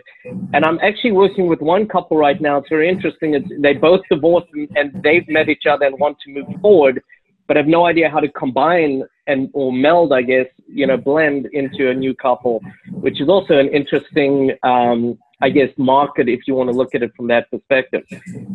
And 0.54 0.66
I'm 0.66 0.80
actually 0.80 1.13
working 1.13 1.48
with 1.48 1.62
one 1.62 1.88
couple 1.88 2.18
right 2.18 2.40
now. 2.40 2.58
It's 2.58 2.70
very 2.70 2.90
interesting. 2.90 3.36
It's, 3.36 3.48
they 3.60 3.74
both 3.74 4.02
divorced 4.10 4.48
and, 4.54 4.70
and 4.75 5.04
they've 5.04 5.28
met 5.28 5.50
each 5.50 5.66
other 5.70 5.86
and 5.86 6.00
want 6.00 6.18
to 6.25 6.32
move 6.32 6.48
forward 6.62 7.02
but 7.48 7.58
I 7.58 7.60
have 7.62 7.68
no 7.68 7.86
idea 7.86 8.10
how 8.10 8.20
to 8.20 8.30
combine 8.30 9.04
and 9.28 9.50
or 9.54 9.72
meld, 9.72 10.12
I 10.14 10.22
guess, 10.22 10.48
you 10.68 10.86
know, 10.88 10.98
blend 10.98 11.48
into 11.54 11.90
a 11.90 11.94
new 11.94 12.14
couple, 12.14 12.62
which 12.92 13.22
is 13.22 13.30
also 13.30 13.58
an 13.58 13.70
interesting 13.70 14.52
um, 14.64 15.18
I 15.44 15.50
guess, 15.50 15.70
market 15.78 16.30
if 16.30 16.48
you 16.48 16.56
want 16.56 16.70
to 16.70 16.76
look 16.76 16.96
at 16.96 17.04
it 17.04 17.12
from 17.18 17.28
that 17.28 17.52
perspective. 17.52 18.04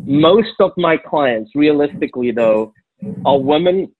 Most 0.05 0.55
of 0.59 0.71
my 0.75 0.97
clients, 0.97 1.51
realistically 1.53 2.31
though, 2.31 2.73
are 3.25 3.39
women 3.39 3.91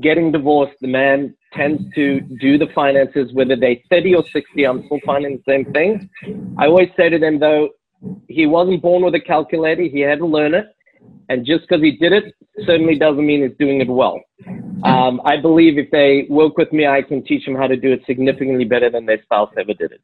getting 0.00 0.32
divorced. 0.32 0.74
The 0.80 0.88
man 0.88 1.36
tends 1.52 1.80
to 1.94 2.20
do 2.40 2.58
the 2.58 2.66
finances, 2.74 3.32
whether 3.34 3.54
they're 3.54 3.76
30 3.88 4.16
or 4.16 4.24
60. 4.32 4.64
I'm 4.64 4.84
still 4.86 4.98
finding 5.06 5.40
the 5.46 5.52
same 5.52 5.72
thing. 5.72 6.10
I 6.58 6.66
always 6.66 6.88
say 6.96 7.08
to 7.08 7.20
them 7.20 7.38
though, 7.38 7.68
he 8.28 8.46
wasn't 8.46 8.82
born 8.82 9.04
with 9.04 9.14
a 9.14 9.20
calculator. 9.20 9.82
He 9.82 10.00
had 10.00 10.18
to 10.18 10.26
learn 10.26 10.54
it. 10.54 10.66
And 11.28 11.46
just 11.46 11.62
because 11.62 11.82
he 11.82 11.92
did 11.92 12.12
it 12.12 12.34
certainly 12.66 12.96
doesn't 12.96 13.24
mean 13.24 13.42
he's 13.42 13.56
doing 13.58 13.80
it 13.80 13.88
well. 13.88 14.20
Um, 14.82 15.20
I 15.24 15.38
believe 15.40 15.78
if 15.78 15.90
they 15.90 16.26
work 16.28 16.58
with 16.58 16.72
me, 16.72 16.86
I 16.86 17.00
can 17.00 17.24
teach 17.24 17.46
them 17.46 17.54
how 17.54 17.66
to 17.66 17.76
do 17.76 17.92
it 17.92 18.02
significantly 18.06 18.64
better 18.64 18.90
than 18.90 19.06
their 19.06 19.22
spouse 19.22 19.50
ever 19.56 19.72
did 19.72 19.92
it. 19.92 20.02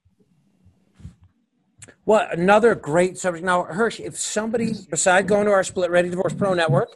Well, 2.07 2.26
another 2.33 2.75
great 2.75 3.19
subject. 3.19 3.45
Now, 3.45 3.64
Hirsch, 3.64 4.00
if 4.00 4.19
somebody, 4.19 4.75
beside 4.90 5.28
going 5.28 5.45
to 5.47 5.52
our 5.52 5.62
Split 5.62 5.90
Ready 5.90 6.09
Divorce 6.09 6.33
Pro 6.33 6.54
Network, 6.54 6.88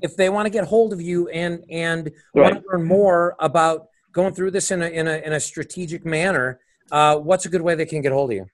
if 0.00 0.16
they 0.16 0.28
want 0.28 0.46
to 0.46 0.50
get 0.50 0.64
hold 0.64 0.92
of 0.92 1.00
you 1.00 1.28
and 1.28 1.62
and 1.70 2.10
Right. 2.34 2.52
want 2.52 2.54
to 2.62 2.62
learn 2.70 2.84
more 2.86 3.36
about 3.38 3.88
going 4.12 4.34
through 4.34 4.52
this 4.52 4.70
in 4.70 4.82
a 4.82 4.86
in 4.86 5.06
a 5.06 5.18
in 5.18 5.32
a 5.34 5.40
strategic 5.40 6.04
manner, 6.04 6.60
uh, 6.90 7.16
what's 7.16 7.46
a 7.46 7.48
good 7.48 7.60
way 7.62 7.74
they 7.74 7.86
can 7.86 8.00
get 8.00 8.12
hold 8.12 8.30
of 8.30 8.36
you? 8.36 8.46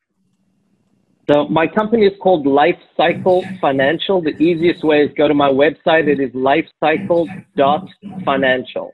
So 1.31 1.47
my 1.49 1.69
company 1.69 2.07
is 2.07 2.13
called 2.21 2.47
Life 2.47 2.79
Cycle 2.97 3.45
Financial. 3.61 4.21
The 4.21 4.37
easiest 4.43 4.83
way 4.83 5.05
is 5.05 5.13
go 5.17 5.29
to 5.29 5.35
my 5.35 5.49
website. 5.49 6.09
It 6.09 6.19
is 6.19 6.33
lifecycle.financial. 6.33 8.93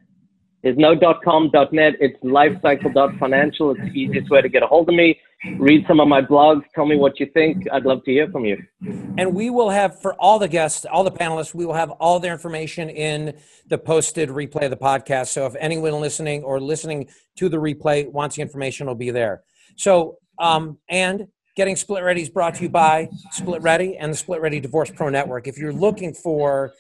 There's 0.62 0.76
no 0.76 0.94
.com, 1.24 1.50
dot 1.52 1.72
.net. 1.72 1.94
It's 2.00 2.22
lifecycle.financial. 2.22 3.70
It's 3.70 3.80
the 3.80 3.98
easiest 3.98 4.28
way 4.28 4.42
to 4.42 4.48
get 4.48 4.62
a 4.62 4.66
hold 4.66 4.88
of 4.88 4.94
me. 4.94 5.18
Read 5.56 5.84
some 5.86 6.00
of 6.00 6.08
my 6.08 6.20
blogs. 6.20 6.62
Tell 6.74 6.84
me 6.84 6.96
what 6.96 7.20
you 7.20 7.26
think. 7.32 7.64
I'd 7.72 7.84
love 7.84 8.02
to 8.04 8.10
hear 8.10 8.28
from 8.28 8.44
you. 8.44 8.58
And 9.16 9.34
we 9.34 9.50
will 9.50 9.70
have 9.70 10.02
for 10.02 10.14
all 10.14 10.40
the 10.40 10.48
guests, 10.48 10.84
all 10.84 11.04
the 11.04 11.12
panelists, 11.12 11.54
we 11.54 11.64
will 11.64 11.74
have 11.74 11.92
all 11.92 12.18
their 12.18 12.32
information 12.32 12.90
in 12.90 13.38
the 13.68 13.78
posted 13.78 14.30
replay 14.30 14.64
of 14.64 14.70
the 14.70 14.76
podcast. 14.76 15.28
So 15.28 15.46
if 15.46 15.54
anyone 15.60 16.00
listening 16.00 16.42
or 16.42 16.60
listening 16.60 17.08
to 17.36 17.48
the 17.48 17.56
replay 17.56 18.10
wants 18.10 18.36
the 18.36 18.42
information, 18.42 18.84
it'll 18.84 18.96
be 18.96 19.10
there. 19.10 19.44
So 19.76 20.18
um, 20.40 20.78
and 20.88 21.28
getting 21.58 21.74
Split 21.74 22.04
Ready 22.04 22.22
is 22.22 22.28
brought 22.28 22.54
to 22.54 22.62
you 22.62 22.68
by 22.68 23.08
Split 23.32 23.60
Ready 23.62 23.96
and 23.96 24.12
the 24.12 24.16
Split 24.16 24.40
Ready 24.40 24.60
Divorce 24.60 24.92
Pro 24.92 25.08
Network. 25.08 25.48
If 25.48 25.58
you're 25.58 25.72
looking 25.72 26.14
for 26.14 26.72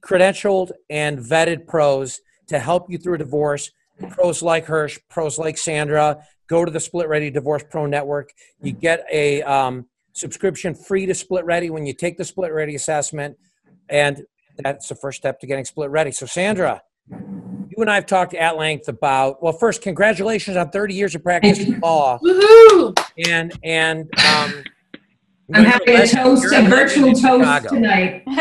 credentialed 0.00 0.70
and 0.88 1.18
vetted 1.18 1.66
pros 1.66 2.20
to 2.46 2.60
help 2.60 2.88
you 2.88 2.98
through 2.98 3.14
a 3.14 3.18
divorce, 3.18 3.72
pros 4.10 4.42
like 4.42 4.66
Hirsch, 4.66 5.00
pros 5.10 5.38
like 5.38 5.58
Sandra, 5.58 6.22
go 6.46 6.64
to 6.64 6.70
the 6.70 6.78
Split 6.78 7.08
Ready 7.08 7.30
Divorce 7.30 7.64
Pro 7.68 7.86
Network. 7.86 8.30
You 8.62 8.74
get 8.74 9.04
a 9.10 9.42
um, 9.42 9.86
subscription 10.12 10.76
free 10.76 11.06
to 11.06 11.14
Split 11.14 11.44
Ready 11.44 11.68
when 11.68 11.84
you 11.84 11.94
take 11.94 12.18
the 12.18 12.24
Split 12.24 12.52
Ready 12.52 12.76
assessment, 12.76 13.36
and 13.88 14.22
that's 14.58 14.86
the 14.86 14.94
first 14.94 15.18
step 15.18 15.40
to 15.40 15.48
getting 15.48 15.64
Split 15.64 15.90
Ready. 15.90 16.12
So, 16.12 16.26
Sandra, 16.26 16.80
you 17.76 17.82
and 17.82 17.90
I 17.90 17.94
have 17.94 18.06
talked 18.06 18.34
at 18.34 18.56
length 18.56 18.88
about. 18.88 19.42
Well, 19.42 19.52
first, 19.52 19.82
congratulations 19.82 20.56
on 20.56 20.70
30 20.70 20.94
years 20.94 21.14
of 21.14 21.22
practice 21.22 21.58
in 21.58 21.80
law, 21.80 22.18
Woohoo! 22.18 22.94
and 23.26 23.52
and 23.64 24.10
um, 24.20 24.64
I'm 25.54 25.64
having 25.64 25.88
a 25.88 25.92
you're 25.92 26.06
toast, 26.06 26.52
a 26.52 26.62
virtual 26.62 27.12
toast 27.12 27.22
Chicago. 27.22 27.68
tonight. 27.70 28.22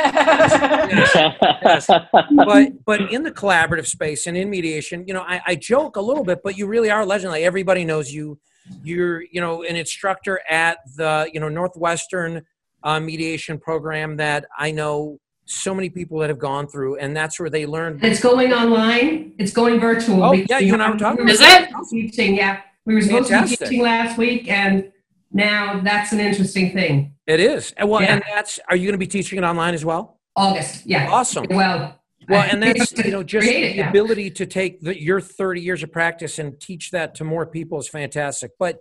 Yes. 1.63 1.87
but 1.87 2.85
but 2.85 3.11
in 3.13 3.23
the 3.23 3.31
collaborative 3.31 3.87
space 3.87 4.27
and 4.27 4.35
in 4.35 4.49
mediation, 4.49 5.05
you 5.07 5.13
know, 5.13 5.21
I, 5.21 5.41
I 5.45 5.55
joke 5.55 5.95
a 5.95 6.01
little 6.01 6.23
bit, 6.23 6.39
but 6.43 6.57
you 6.57 6.67
really 6.67 6.89
are 6.89 7.01
a 7.01 7.05
legend. 7.05 7.31
Like 7.31 7.43
everybody 7.43 7.85
knows 7.85 8.11
you. 8.11 8.39
You're 8.83 9.23
you 9.23 9.39
know 9.41 9.63
an 9.63 9.75
instructor 9.75 10.41
at 10.49 10.79
the 10.97 11.29
you 11.33 11.39
know 11.39 11.49
Northwestern 11.49 12.43
uh, 12.83 12.99
mediation 12.99 13.57
program 13.57 14.17
that 14.17 14.45
I 14.57 14.71
know 14.71 15.19
so 15.45 15.73
many 15.73 15.89
people 15.89 16.19
that 16.19 16.29
have 16.29 16.39
gone 16.39 16.67
through, 16.67 16.97
and 16.97 17.15
that's 17.15 17.39
where 17.39 17.49
they 17.49 17.65
learn. 17.65 17.99
It's 18.03 18.21
going 18.21 18.53
online. 18.53 19.33
It's 19.37 19.51
going 19.51 19.79
virtual. 19.79 20.23
Oh, 20.23 20.31
yeah, 20.33 20.59
you 20.59 20.73
and 20.73 20.81
I 20.81 20.89
were 20.89 20.97
talking 20.97 21.27
Is 21.27 21.39
it? 21.41 21.69
Teaching, 21.89 22.35
yeah. 22.35 22.61
We 22.85 22.95
were 22.95 23.01
supposed 23.01 23.29
to 23.29 23.41
be 23.43 23.55
teaching 23.55 23.81
last 23.81 24.17
week, 24.17 24.49
and 24.49 24.91
now 25.31 25.81
that's 25.83 26.11
an 26.13 26.19
interesting 26.19 26.73
thing. 26.73 27.13
It 27.27 27.39
is, 27.39 27.73
and 27.77 27.89
well, 27.89 28.01
Yeah. 28.01 28.15
and 28.15 28.23
that's. 28.33 28.59
Are 28.69 28.75
you 28.75 28.85
going 28.85 28.93
to 28.93 28.97
be 28.97 29.07
teaching 29.07 29.37
it 29.37 29.43
online 29.43 29.73
as 29.73 29.85
well? 29.85 30.19
August, 30.35 30.85
yeah. 30.85 31.09
Awesome. 31.11 31.45
Well, 31.49 31.99
Well, 32.29 32.47
and 32.49 32.63
that's 32.63 32.91
you 32.93 33.11
know 33.11 33.23
just 33.23 33.47
the 33.47 33.75
now. 33.77 33.89
ability 33.89 34.31
to 34.31 34.45
take 34.45 34.81
the, 34.81 34.99
your 34.99 35.19
30 35.21 35.61
years 35.61 35.83
of 35.83 35.91
practice 35.91 36.39
and 36.39 36.59
teach 36.59 36.91
that 36.91 37.15
to 37.15 37.23
more 37.23 37.45
people 37.45 37.79
is 37.79 37.87
fantastic. 37.87 38.51
But 38.57 38.79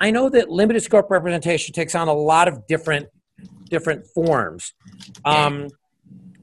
I 0.00 0.10
know 0.10 0.28
that 0.28 0.50
limited 0.50 0.82
scope 0.82 1.10
representation 1.10 1.72
takes 1.72 1.94
on 1.94 2.08
a 2.08 2.12
lot 2.12 2.48
of 2.48 2.66
different 2.66 3.06
different 3.68 4.06
forms. 4.06 4.72
Um, 5.24 5.68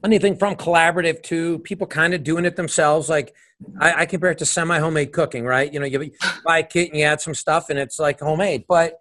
anything 0.04 0.36
from 0.36 0.54
collaborative 0.54 1.22
to 1.24 1.58
people 1.60 1.86
kind 1.86 2.14
of 2.14 2.22
doing 2.22 2.44
it 2.44 2.56
themselves. 2.56 3.08
Like 3.08 3.34
I, 3.80 4.02
I 4.02 4.06
compare 4.06 4.30
it 4.30 4.38
to 4.38 4.46
semi 4.46 4.78
homemade 4.78 5.12
cooking, 5.12 5.44
right? 5.44 5.72
You 5.72 5.80
know, 5.80 5.86
you 5.86 6.12
buy 6.44 6.58
a 6.58 6.62
kit 6.62 6.90
and 6.90 6.98
you 6.98 7.04
add 7.04 7.20
some 7.20 7.34
stuff, 7.34 7.70
and 7.70 7.78
it's 7.78 7.98
like 7.98 8.20
homemade. 8.20 8.64
But 8.68 9.00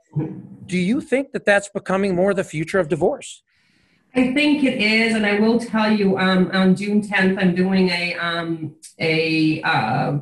do 0.66 0.78
you 0.78 1.02
think 1.02 1.34
that 1.34 1.46
that's 1.46 1.70
becoming 1.70 2.16
more 2.16 2.34
the 2.34 2.44
future 2.44 2.80
of 2.80 2.88
divorce? 2.88 3.44
I 4.16 4.32
think 4.34 4.64
it 4.64 4.80
is, 4.80 5.16
and 5.16 5.26
I 5.26 5.40
will 5.40 5.60
tell 5.60 5.92
you. 5.92 6.18
Um, 6.18 6.52
on 6.54 6.76
June 6.76 7.02
10th, 7.02 7.42
I'm 7.42 7.56
doing 7.56 7.90
a 7.90 8.16
um, 8.16 8.76
a 9.00 9.62
uh, 9.64 10.20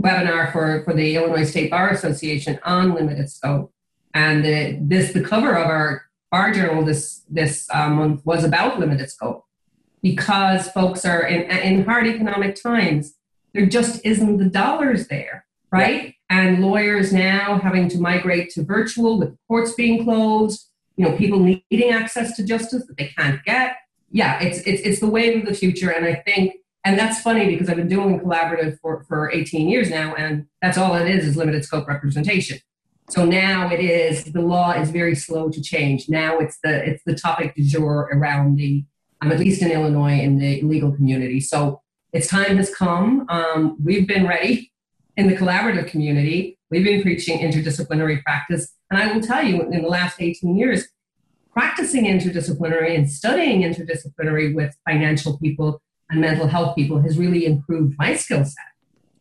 webinar 0.00 0.52
for 0.52 0.82
for 0.84 0.94
the 0.94 1.16
Illinois 1.16 1.44
State 1.44 1.70
Bar 1.70 1.90
Association 1.90 2.58
on 2.64 2.94
limited 2.94 3.30
scope, 3.30 3.72
and 4.14 4.44
the, 4.44 4.78
this 4.80 5.12
the 5.12 5.22
cover 5.22 5.54
of 5.54 5.66
our 5.66 6.09
bar 6.30 6.52
journal 6.52 6.84
this 6.84 7.22
this 7.28 7.68
uh, 7.72 7.88
month 7.88 8.24
was 8.24 8.44
about 8.44 8.78
limited 8.78 9.10
scope 9.10 9.44
because 10.02 10.68
folks 10.70 11.04
are 11.04 11.22
in 11.22 11.42
in 11.50 11.84
hard 11.84 12.06
economic 12.06 12.60
times. 12.60 13.14
There 13.52 13.66
just 13.66 14.04
isn't 14.04 14.36
the 14.38 14.44
dollars 14.44 15.08
there, 15.08 15.44
right? 15.72 16.14
And 16.28 16.62
lawyers 16.62 17.12
now 17.12 17.58
having 17.58 17.88
to 17.88 17.98
migrate 17.98 18.50
to 18.50 18.62
virtual 18.62 19.18
with 19.18 19.36
courts 19.48 19.74
being 19.74 20.04
closed 20.04 20.70
you 21.00 21.08
know, 21.08 21.16
people 21.16 21.40
needing 21.40 21.92
access 21.92 22.36
to 22.36 22.44
justice 22.44 22.84
that 22.86 22.98
they 22.98 23.06
can't 23.16 23.42
get. 23.44 23.76
Yeah, 24.10 24.38
it's 24.40 24.58
it's 24.66 24.82
it's 24.82 25.00
the 25.00 25.08
wave 25.08 25.40
of 25.40 25.48
the 25.48 25.54
future, 25.54 25.88
and 25.88 26.04
I 26.04 26.16
think, 26.26 26.56
and 26.84 26.98
that's 26.98 27.22
funny 27.22 27.46
because 27.46 27.70
I've 27.70 27.76
been 27.76 27.88
doing 27.88 28.20
collaborative 28.20 28.78
for 28.80 29.04
for 29.04 29.30
18 29.30 29.70
years 29.70 29.88
now, 29.88 30.14
and 30.14 30.44
that's 30.60 30.76
all 30.76 30.94
it 30.96 31.08
is 31.08 31.24
is 31.24 31.38
limited 31.38 31.64
scope 31.64 31.88
representation. 31.88 32.58
So 33.10 33.24
now 33.24 33.68
it 33.72 33.80
is 33.80 34.24
the 34.24 34.40
law 34.40 34.70
is 34.72 34.90
very 34.90 35.16
slow 35.16 35.50
to 35.50 35.60
change. 35.60 36.08
Now 36.08 36.38
it's 36.38 36.58
the 36.62 36.88
it's 36.88 37.02
the 37.04 37.16
topic 37.16 37.56
du 37.56 37.64
jour 37.64 38.08
around 38.12 38.56
the 38.56 38.84
um, 39.20 39.32
at 39.32 39.40
least 39.40 39.62
in 39.62 39.70
Illinois 39.72 40.20
in 40.20 40.38
the 40.38 40.62
legal 40.62 40.92
community. 40.92 41.40
So 41.40 41.82
its 42.12 42.28
time 42.28 42.56
has 42.56 42.72
come. 42.72 43.26
Um, 43.28 43.76
we've 43.82 44.06
been 44.06 44.28
ready 44.28 44.72
in 45.16 45.28
the 45.28 45.36
collaborative 45.36 45.88
community. 45.88 46.56
We've 46.70 46.84
been 46.84 47.02
preaching 47.02 47.40
interdisciplinary 47.40 48.22
practice. 48.22 48.72
And 48.90 49.02
I 49.02 49.12
will 49.12 49.20
tell 49.20 49.44
you, 49.44 49.62
in 49.62 49.82
the 49.82 49.88
last 49.88 50.20
18 50.20 50.56
years, 50.56 50.86
practicing 51.52 52.04
interdisciplinary 52.04 52.96
and 52.96 53.10
studying 53.10 53.62
interdisciplinary 53.62 54.54
with 54.54 54.74
financial 54.88 55.36
people 55.38 55.82
and 56.10 56.20
mental 56.20 56.46
health 56.46 56.76
people 56.76 57.00
has 57.02 57.18
really 57.18 57.44
improved 57.44 57.96
my 57.98 58.14
skill 58.14 58.44
set, 58.44 58.64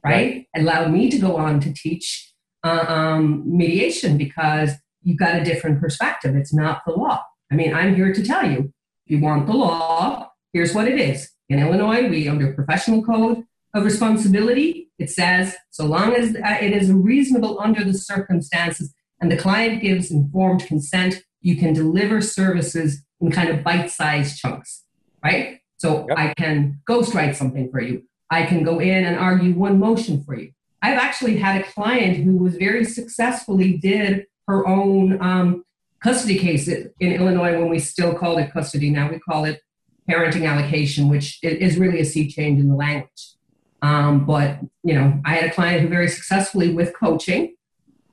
right? 0.03 0.47
Allowed 0.55 0.91
me 0.91 1.09
to 1.09 1.17
go 1.17 1.37
on 1.37 1.59
to 1.61 1.73
teach 1.73 2.28
uh, 2.63 2.85
um, 2.87 3.43
mediation 3.45 4.17
because 4.17 4.71
you've 5.03 5.19
got 5.19 5.35
a 5.35 5.43
different 5.43 5.79
perspective. 5.79 6.35
It's 6.35 6.53
not 6.53 6.81
the 6.85 6.93
law. 6.93 7.23
I 7.51 7.55
mean, 7.55 7.73
I'm 7.73 7.95
here 7.95 8.13
to 8.13 8.23
tell 8.23 8.49
you 8.49 8.73
if 9.05 9.17
you 9.17 9.21
want 9.21 9.47
the 9.47 9.53
law, 9.53 10.31
here's 10.53 10.73
what 10.73 10.87
it 10.87 10.99
is. 10.99 11.29
In 11.47 11.59
Illinois, 11.59 12.07
we, 12.07 12.27
under 12.27 12.53
professional 12.53 13.03
code 13.03 13.43
of 13.73 13.83
responsibility, 13.85 14.91
it 14.99 15.09
says 15.09 15.55
so 15.71 15.85
long 15.85 16.13
as 16.13 16.35
uh, 16.35 16.57
it 16.61 16.73
is 16.73 16.91
reasonable 16.91 17.59
under 17.59 17.83
the 17.83 17.93
circumstances 17.93 18.93
and 19.21 19.31
the 19.31 19.37
client 19.37 19.81
gives 19.81 20.11
informed 20.11 20.65
consent, 20.65 21.23
you 21.41 21.55
can 21.55 21.73
deliver 21.73 22.21
services 22.21 23.01
in 23.21 23.31
kind 23.31 23.49
of 23.49 23.63
bite 23.63 23.89
sized 23.89 24.37
chunks, 24.37 24.83
right? 25.23 25.59
So 25.77 26.05
Yep. 26.09 26.17
I 26.17 26.33
can 26.35 26.81
ghostwrite 26.89 27.35
something 27.35 27.69
for 27.71 27.81
you. 27.81 28.03
I 28.29 28.45
can 28.45 28.63
go 28.63 28.79
in 28.79 29.05
and 29.05 29.17
argue 29.17 29.53
one 29.53 29.79
motion 29.79 30.23
for 30.23 30.37
you. 30.37 30.51
I've 30.81 30.97
actually 30.97 31.37
had 31.37 31.61
a 31.61 31.65
client 31.65 32.17
who 32.17 32.37
was 32.37 32.55
very 32.55 32.85
successfully 32.85 33.77
did 33.77 34.25
her 34.47 34.67
own 34.67 35.21
um, 35.21 35.63
custody 36.01 36.37
case 36.37 36.67
in 36.67 36.91
Illinois 36.99 37.59
when 37.59 37.69
we 37.69 37.79
still 37.79 38.13
called 38.13 38.39
it 38.39 38.51
custody. 38.51 38.89
Now 38.89 39.09
we 39.09 39.19
call 39.19 39.45
it 39.45 39.61
parenting 40.09 40.49
allocation, 40.49 41.09
which 41.09 41.39
is 41.43 41.77
really 41.77 41.99
a 41.99 42.05
sea 42.05 42.29
change 42.29 42.59
in 42.59 42.69
the 42.69 42.75
language. 42.75 43.35
Um, 43.81 44.25
but 44.25 44.59
you 44.83 44.93
know, 44.93 45.21
I 45.25 45.35
had 45.35 45.49
a 45.49 45.53
client 45.53 45.81
who 45.81 45.87
very 45.87 46.07
successfully 46.07 46.73
with 46.73 46.93
coaching, 46.93 47.55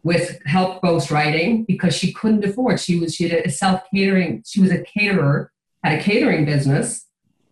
with 0.02 0.40
help 0.46 0.82
ghostwriting, 0.82 1.66
because 1.66 1.94
she 1.94 2.12
couldn't 2.12 2.44
afford. 2.44 2.80
She 2.80 2.98
was 2.98 3.14
she 3.14 3.28
had 3.28 3.46
a 3.46 3.50
self 3.50 3.82
catering. 3.92 4.42
She 4.46 4.60
was 4.60 4.70
a 4.70 4.82
caterer, 4.82 5.50
had 5.82 5.98
a 5.98 6.02
catering 6.02 6.44
business, 6.44 7.05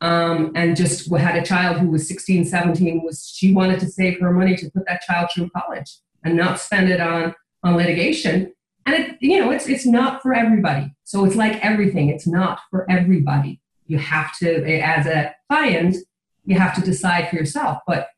um, 0.05 0.53
and 0.55 0.77
just 0.77 1.11
had 1.11 1.35
a 1.35 1.43
child 1.43 1.79
who 1.79 1.89
was 1.89 2.07
16, 2.07 2.45
17. 2.45 3.03
Was 3.03 3.33
she 3.35 3.55
wanted 3.55 3.81
to 3.81 3.87
save 3.87 4.21
her 4.21 4.31
money 4.31 4.55
to 4.55 4.71
put 4.71 4.87
that 4.87 5.01
child 5.01 5.31
through 5.35 5.49
college 5.51 5.97
and 6.23 6.37
not 6.37 6.61
spend 6.61 6.91
it 6.91 7.01
on 7.01 7.35
on 7.63 7.77
litigation. 7.77 8.53
And 8.85 8.95
it, 8.95 9.17
you 9.21 9.41
know, 9.41 9.51
it's 9.51 9.67
it's 9.67 9.87
not 9.87 10.21
for 10.21 10.35
everybody. 10.35 10.95
So 11.05 11.25
it's 11.25 11.37
like 11.37 11.65
everything. 11.65 12.11
It's 12.11 12.27
not 12.27 12.61
for 12.71 12.89
everybody. 12.91 13.63
You 13.87 13.97
have 13.97 14.37
to, 14.39 14.63
as 14.81 15.07
a 15.07 15.35
client, 15.49 15.97
you 16.45 16.59
have 16.59 16.75
to 16.75 16.83
decide 16.83 17.31
for 17.31 17.37
yourself. 17.37 17.79
But 17.87 18.09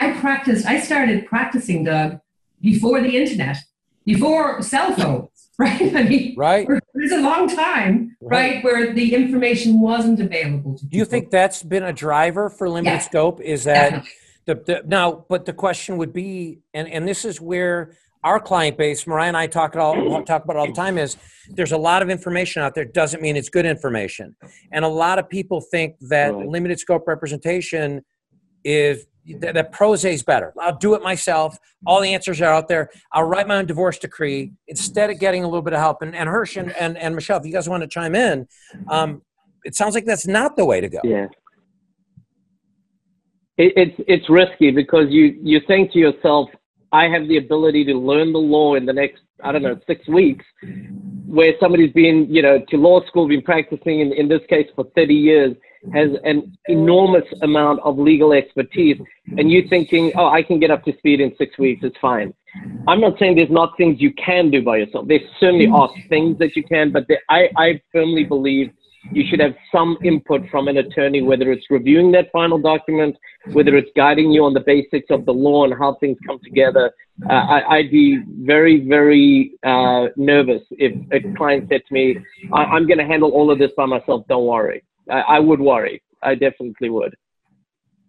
I 0.00 0.12
practiced. 0.12 0.66
I 0.66 0.80
started 0.80 1.26
practicing, 1.26 1.84
Doug, 1.84 2.18
before 2.60 3.00
the 3.00 3.16
internet, 3.16 3.58
before 4.04 4.62
cell 4.62 4.92
phones. 4.94 5.30
Right? 5.58 5.96
I 5.96 6.02
mean, 6.02 6.34
Right. 6.36 6.68
There's 7.08 7.20
a 7.20 7.24
long 7.24 7.48
time, 7.48 8.16
Right. 8.20 8.54
right, 8.54 8.64
where 8.64 8.92
the 8.92 9.14
information 9.14 9.80
wasn't 9.80 10.20
available 10.20 10.76
to 10.78 10.86
Do 10.86 10.96
you 10.96 11.04
think 11.04 11.30
that's 11.30 11.62
been 11.62 11.82
a 11.84 11.92
driver 11.92 12.50
for 12.50 12.68
limited 12.68 13.00
Yeah. 13.00 13.04
scope? 13.04 13.40
Is 13.40 13.64
that 13.64 14.04
the, 14.46 14.54
the 14.54 14.82
now? 14.86 15.24
But 15.28 15.44
the 15.44 15.52
question 15.52 15.96
would 15.98 16.12
be, 16.12 16.60
and 16.74 16.88
and 16.88 17.06
this 17.06 17.24
is 17.24 17.40
where 17.40 17.92
our 18.24 18.40
client 18.40 18.76
base, 18.76 19.06
Mariah 19.06 19.28
and 19.28 19.36
I 19.36 19.46
talk 19.46 19.74
it 19.74 19.80
all 19.80 20.22
talk 20.24 20.44
about 20.44 20.56
it 20.56 20.58
all 20.58 20.66
the 20.66 20.72
time. 20.72 20.98
Is 20.98 21.16
there's 21.50 21.72
a 21.72 21.78
lot 21.78 22.02
of 22.02 22.10
information 22.10 22.62
out 22.62 22.74
there. 22.74 22.84
Doesn't 22.84 23.22
mean 23.22 23.36
it's 23.36 23.48
good 23.48 23.66
information, 23.66 24.36
and 24.72 24.84
a 24.84 24.88
lot 24.88 25.18
of 25.18 25.28
people 25.28 25.60
think 25.60 25.96
that 26.08 26.34
Right. 26.34 26.48
limited 26.48 26.78
scope 26.80 27.06
representation 27.06 28.02
is 28.64 29.06
that, 29.40 29.54
that 29.54 29.72
pro 29.72 29.96
se 29.96 30.14
is 30.14 30.22
better. 30.22 30.52
I'll 30.60 30.76
do 30.76 30.94
it 30.94 31.02
myself. 31.02 31.58
All 31.84 32.00
the 32.00 32.14
answers 32.14 32.40
are 32.40 32.52
out 32.52 32.68
there. 32.68 32.90
I'll 33.12 33.24
write 33.24 33.46
my 33.46 33.56
own 33.56 33.66
divorce 33.66 33.98
decree 33.98 34.52
instead 34.68 35.10
of 35.10 35.18
getting 35.18 35.44
a 35.44 35.46
little 35.46 35.62
bit 35.62 35.72
of 35.72 35.80
help. 35.80 36.02
And, 36.02 36.14
and 36.14 36.28
Hirsch 36.28 36.56
and, 36.56 36.74
and, 36.76 36.96
and 36.96 37.14
Michelle, 37.14 37.38
if 37.38 37.46
you 37.46 37.52
guys 37.52 37.68
want 37.68 37.82
to 37.82 37.88
chime 37.88 38.14
in, 38.14 38.46
um, 38.88 39.22
it 39.64 39.74
sounds 39.74 39.94
like 39.94 40.04
that's 40.04 40.26
not 40.26 40.56
the 40.56 40.64
way 40.64 40.80
to 40.80 40.88
go. 40.88 41.00
Yeah. 41.02 41.26
It, 43.58 43.72
it's 43.76 44.00
it's 44.06 44.30
risky 44.30 44.70
because 44.70 45.06
you 45.08 45.38
you're 45.42 45.62
saying 45.66 45.88
to 45.94 45.98
yourself, 45.98 46.50
I 46.92 47.04
have 47.08 47.26
the 47.26 47.38
ability 47.38 47.84
to 47.86 47.94
learn 47.94 48.32
the 48.32 48.38
law 48.38 48.74
in 48.74 48.84
the 48.84 48.92
next 48.92 49.22
I 49.42 49.50
don't 49.50 49.62
know 49.62 49.78
six 49.86 50.06
weeks, 50.08 50.44
where 51.26 51.54
somebody's 51.58 51.92
been 51.92 52.26
you 52.30 52.42
know 52.42 52.62
to 52.68 52.76
law 52.76 53.04
school, 53.06 53.26
been 53.26 53.42
practicing 53.42 54.00
in 54.00 54.12
in 54.12 54.28
this 54.28 54.42
case 54.48 54.68
for 54.74 54.84
30 54.94 55.14
years, 55.14 55.56
has 55.92 56.10
an 56.24 56.56
enormous 56.66 57.24
amount 57.42 57.80
of 57.80 57.98
legal 57.98 58.32
expertise, 58.32 58.98
and 59.38 59.50
you 59.50 59.66
thinking, 59.68 60.12
oh, 60.16 60.28
I 60.28 60.42
can 60.42 60.58
get 60.58 60.70
up 60.70 60.84
to 60.84 60.96
speed 60.98 61.20
in 61.20 61.34
six 61.36 61.58
weeks, 61.58 61.82
it's 61.84 61.96
fine. 62.00 62.34
I'm 62.88 63.00
not 63.00 63.18
saying 63.18 63.36
there's 63.36 63.50
not 63.50 63.76
things 63.76 64.00
you 64.00 64.12
can 64.14 64.50
do 64.50 64.62
by 64.62 64.78
yourself. 64.78 65.08
There 65.08 65.20
certainly 65.38 65.68
are 65.68 65.90
things 66.08 66.38
that 66.38 66.56
you 66.56 66.64
can, 66.64 66.90
but 66.90 67.06
I 67.28 67.48
I 67.56 67.80
firmly 67.92 68.24
believe 68.24 68.70
you 69.12 69.24
should 69.28 69.40
have 69.40 69.54
some 69.70 69.96
input 70.02 70.48
from 70.50 70.68
an 70.68 70.78
attorney, 70.78 71.22
whether 71.22 71.52
it's 71.52 71.66
reviewing 71.70 72.12
that 72.12 72.30
final 72.32 72.58
document, 72.58 73.16
whether 73.52 73.76
it's 73.76 73.90
guiding 73.96 74.32
you 74.32 74.44
on 74.44 74.54
the 74.54 74.60
basics 74.60 75.06
of 75.10 75.24
the 75.26 75.32
law 75.32 75.64
and 75.64 75.74
how 75.78 75.94
things 76.00 76.18
come 76.26 76.40
together. 76.42 76.92
Uh, 77.28 77.32
I, 77.32 77.76
I'd 77.76 77.90
be 77.90 78.20
very, 78.40 78.86
very 78.86 79.52
uh, 79.64 80.06
nervous 80.16 80.62
if 80.72 80.92
a 81.12 81.36
client 81.36 81.68
said 81.70 81.82
to 81.86 81.94
me, 81.94 82.16
I, 82.52 82.64
I'm 82.64 82.86
going 82.86 82.98
to 82.98 83.06
handle 83.06 83.30
all 83.30 83.50
of 83.50 83.58
this 83.58 83.70
by 83.76 83.86
myself. 83.86 84.26
Don't 84.28 84.46
worry. 84.46 84.82
I, 85.10 85.20
I 85.20 85.38
would 85.40 85.60
worry. 85.60 86.02
I 86.22 86.34
definitely 86.34 86.90
would. 86.90 87.14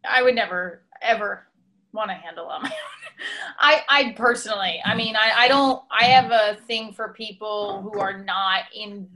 I 0.10 0.24
would 0.24 0.36
never 0.36 0.84
ever 1.02 1.48
want 1.94 2.10
to 2.10 2.16
handle 2.16 2.50
own. 2.52 2.70
I 3.60 3.82
I 3.88 4.14
personally, 4.16 4.82
I 4.86 4.96
mean, 4.96 5.16
I 5.16 5.32
I 5.36 5.48
don't. 5.48 5.84
I 5.92 6.06
have 6.06 6.32
a 6.32 6.58
thing 6.68 6.94
for 6.94 7.10
people 7.10 7.82
who 7.82 8.00
are 8.00 8.24
not 8.24 8.64
in, 8.74 9.10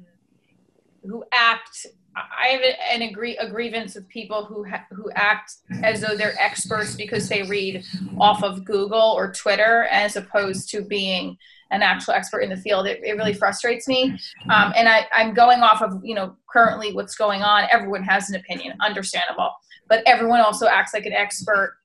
who 1.04 1.24
act. 1.34 1.88
I 2.16 2.48
have 2.48 2.62
an 2.92 3.02
agree 3.04 3.38
a 3.38 3.50
grievance 3.50 3.96
with 3.96 4.08
people 4.10 4.44
who 4.44 4.66
ha, 4.66 4.86
who 4.92 5.10
act 5.16 5.54
as 5.82 6.02
though 6.02 6.16
they're 6.16 6.40
experts 6.40 6.96
because 6.96 7.30
they 7.30 7.44
read 7.44 7.86
off 8.20 8.44
of 8.44 8.66
Google 8.66 9.00
or 9.00 9.32
Twitter 9.32 9.84
as 9.90 10.18
opposed 10.18 10.70
to 10.72 10.82
being 10.82 11.38
an 11.72 11.82
actual 11.82 12.14
expert 12.14 12.42
in 12.42 12.50
the 12.50 12.58
field. 12.58 12.86
It, 12.86 13.00
it 13.04 13.14
really 13.14 13.34
frustrates 13.34 13.88
me. 13.88 14.20
Um, 14.50 14.74
and 14.76 14.90
I, 14.90 15.08
I'm 15.14 15.34
going 15.34 15.62
off 15.62 15.82
of 15.82 16.02
you 16.04 16.16
know 16.16 16.36
currently 16.52 16.94
what's 16.94 17.16
going 17.16 17.42
on. 17.42 17.68
Everyone 17.72 18.04
has 18.04 18.30
an 18.30 18.36
opinion, 18.36 18.78
understandable, 18.82 19.52
but 19.88 20.04
everyone 20.06 20.42
also 20.42 20.68
acts 20.68 20.94
like 20.94 21.06
an 21.06 21.14
expert. 21.14 21.78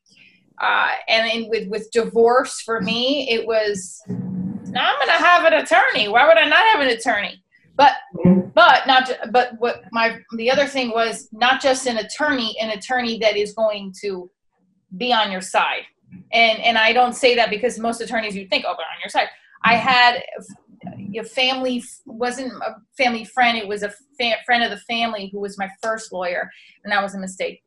Uh, 0.60 0.88
and 1.06 1.30
in, 1.30 1.48
with 1.48 1.68
with 1.68 1.90
divorce, 1.92 2.60
for 2.60 2.80
me, 2.80 3.28
it 3.30 3.46
was 3.46 4.02
now 4.08 4.92
I'm 4.92 5.06
going 5.06 5.18
to 5.18 5.24
have 5.24 5.44
an 5.44 5.52
attorney. 5.54 6.08
Why 6.08 6.26
would 6.26 6.36
I 6.36 6.48
not 6.48 6.66
have 6.72 6.80
an 6.80 6.88
attorney? 6.88 7.42
But 7.76 7.92
but 8.54 8.86
not 8.86 9.10
but 9.30 9.52
what 9.58 9.84
my 9.92 10.18
the 10.36 10.50
other 10.50 10.66
thing 10.66 10.90
was 10.90 11.28
not 11.32 11.60
just 11.60 11.86
an 11.86 11.98
attorney, 11.98 12.56
an 12.60 12.70
attorney 12.70 13.18
that 13.18 13.36
is 13.36 13.52
going 13.52 13.92
to 14.02 14.30
be 14.96 15.12
on 15.12 15.30
your 15.30 15.42
side. 15.42 15.82
And 16.32 16.58
and 16.60 16.78
I 16.78 16.92
don't 16.92 17.14
say 17.14 17.34
that 17.36 17.50
because 17.50 17.78
most 17.78 18.00
attorneys 18.00 18.34
you 18.34 18.46
think 18.48 18.64
oh 18.66 18.74
they're 18.76 18.86
on 18.86 19.00
your 19.02 19.10
side. 19.10 19.28
I 19.62 19.74
had 19.74 20.22
a 21.18 21.24
family 21.24 21.82
wasn't 22.06 22.52
a 22.52 22.76
family 22.96 23.24
friend. 23.24 23.58
It 23.58 23.68
was 23.68 23.82
a 23.82 23.90
fa- 24.18 24.42
friend 24.44 24.62
of 24.62 24.70
the 24.70 24.78
family 24.78 25.28
who 25.32 25.40
was 25.40 25.58
my 25.58 25.68
first 25.82 26.12
lawyer, 26.12 26.50
and 26.84 26.92
that 26.92 27.02
was 27.02 27.14
a 27.14 27.18
mistake 27.18 27.62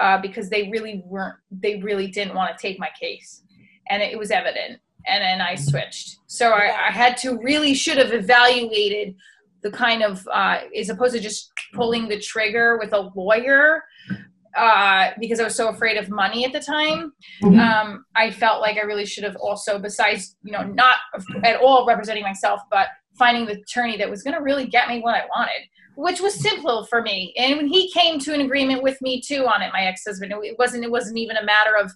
uh, 0.00 0.18
because 0.20 0.48
they 0.50 0.68
really 0.70 1.02
weren't. 1.04 1.36
They 1.50 1.76
really 1.80 2.08
didn't 2.08 2.34
want 2.34 2.56
to 2.56 2.60
take 2.60 2.78
my 2.78 2.90
case, 2.98 3.42
and 3.88 4.02
it 4.02 4.18
was 4.18 4.30
evident. 4.30 4.80
And 5.06 5.22
then 5.22 5.40
I 5.40 5.54
switched. 5.54 6.18
So 6.26 6.50
I, 6.50 6.88
I 6.88 6.90
had 6.90 7.16
to 7.18 7.38
really 7.38 7.74
should 7.74 7.98
have 7.98 8.12
evaluated 8.12 9.14
the 9.62 9.70
kind 9.70 10.02
of 10.02 10.26
uh, 10.32 10.60
as 10.78 10.88
opposed 10.90 11.14
to 11.14 11.20
just 11.20 11.50
pulling 11.74 12.08
the 12.08 12.18
trigger 12.18 12.78
with 12.78 12.92
a 12.92 13.10
lawyer 13.14 13.82
uh, 14.56 15.10
because 15.20 15.38
I 15.38 15.44
was 15.44 15.54
so 15.54 15.68
afraid 15.68 15.96
of 15.96 16.08
money 16.08 16.44
at 16.44 16.52
the 16.52 16.60
time. 16.60 17.12
Mhm. 17.42 17.58
Um, 17.58 18.04
I 18.14 18.30
felt 18.30 18.60
like 18.60 18.78
I 18.78 18.82
really 18.82 19.04
should 19.04 19.24
have 19.24 19.36
also, 19.36 19.78
besides 19.78 20.36
you 20.42 20.52
know, 20.52 20.62
not 20.62 20.96
at 21.44 21.60
all 21.60 21.86
representing 21.86 22.22
myself, 22.22 22.60
but 22.70 22.88
finding 23.18 23.44
the 23.46 23.52
attorney 23.52 23.96
that 23.98 24.08
was 24.08 24.22
going 24.22 24.34
to 24.34 24.42
really 24.42 24.66
get 24.66 24.88
me 24.88 25.00
what 25.00 25.14
I 25.14 25.26
wanted, 25.34 25.68
which 25.96 26.20
was 26.20 26.34
simple 26.34 26.84
for 26.86 27.02
me. 27.02 27.34
And 27.36 27.56
when 27.56 27.66
he 27.66 27.90
came 27.92 28.18
to 28.20 28.34
an 28.34 28.40
agreement 28.40 28.82
with 28.82 29.00
me 29.02 29.20
too 29.20 29.46
on 29.46 29.62
it, 29.62 29.72
my 29.72 29.82
ex-husband, 29.82 30.32
it 30.42 30.58
wasn't 30.58 30.84
it 30.84 30.90
wasn't 30.90 31.18
even 31.18 31.36
a 31.36 31.44
matter 31.44 31.76
of 31.76 31.92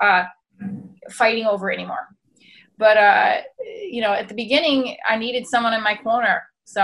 uh, 0.00 0.24
fighting 1.10 1.46
over 1.46 1.70
anymore. 1.72 2.08
But 2.82 2.96
uh, 2.96 3.42
you 3.88 4.00
know, 4.00 4.12
at 4.12 4.28
the 4.28 4.34
beginning, 4.34 4.96
I 5.08 5.14
needed 5.16 5.46
someone 5.46 5.72
in 5.72 5.84
my 5.84 5.94
corner. 5.94 6.42
So 6.64 6.82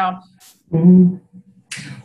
Mhm. 0.72 1.20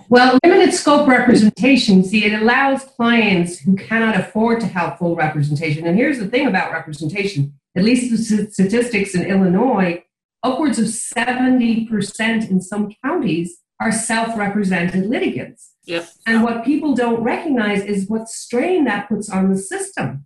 Well, 0.09 0.39
limited 0.43 0.73
scope 0.73 1.07
representation, 1.07 2.03
see, 2.03 2.25
it 2.25 2.39
allows 2.41 2.83
clients 2.83 3.59
who 3.59 3.75
cannot 3.75 4.15
afford 4.19 4.59
to 4.61 4.67
have 4.67 4.97
full 4.97 5.15
representation. 5.15 5.85
And 5.87 5.95
here's 5.95 6.19
the 6.19 6.27
thing 6.27 6.47
about 6.47 6.71
representation 6.71 7.53
at 7.75 7.83
least 7.83 8.11
the 8.11 8.51
statistics 8.51 9.15
in 9.15 9.25
Illinois, 9.25 10.03
upwards 10.43 10.77
of 10.79 10.85
70% 10.85 12.49
in 12.51 12.61
some 12.61 12.93
counties 13.03 13.59
are 13.79 13.91
self 13.91 14.37
represented 14.37 15.05
litigants. 15.05 15.71
Yep. 15.85 16.09
And 16.25 16.43
what 16.43 16.65
people 16.65 16.95
don't 16.95 17.23
recognize 17.23 17.83
is 17.83 18.07
what 18.07 18.27
strain 18.27 18.85
that 18.85 19.07
puts 19.09 19.29
on 19.29 19.49
the 19.51 19.57
system. 19.57 20.25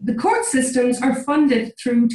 The 0.00 0.14
court 0.14 0.44
systems 0.44 1.02
are 1.02 1.14
funded 1.14 1.74
through 1.78 2.08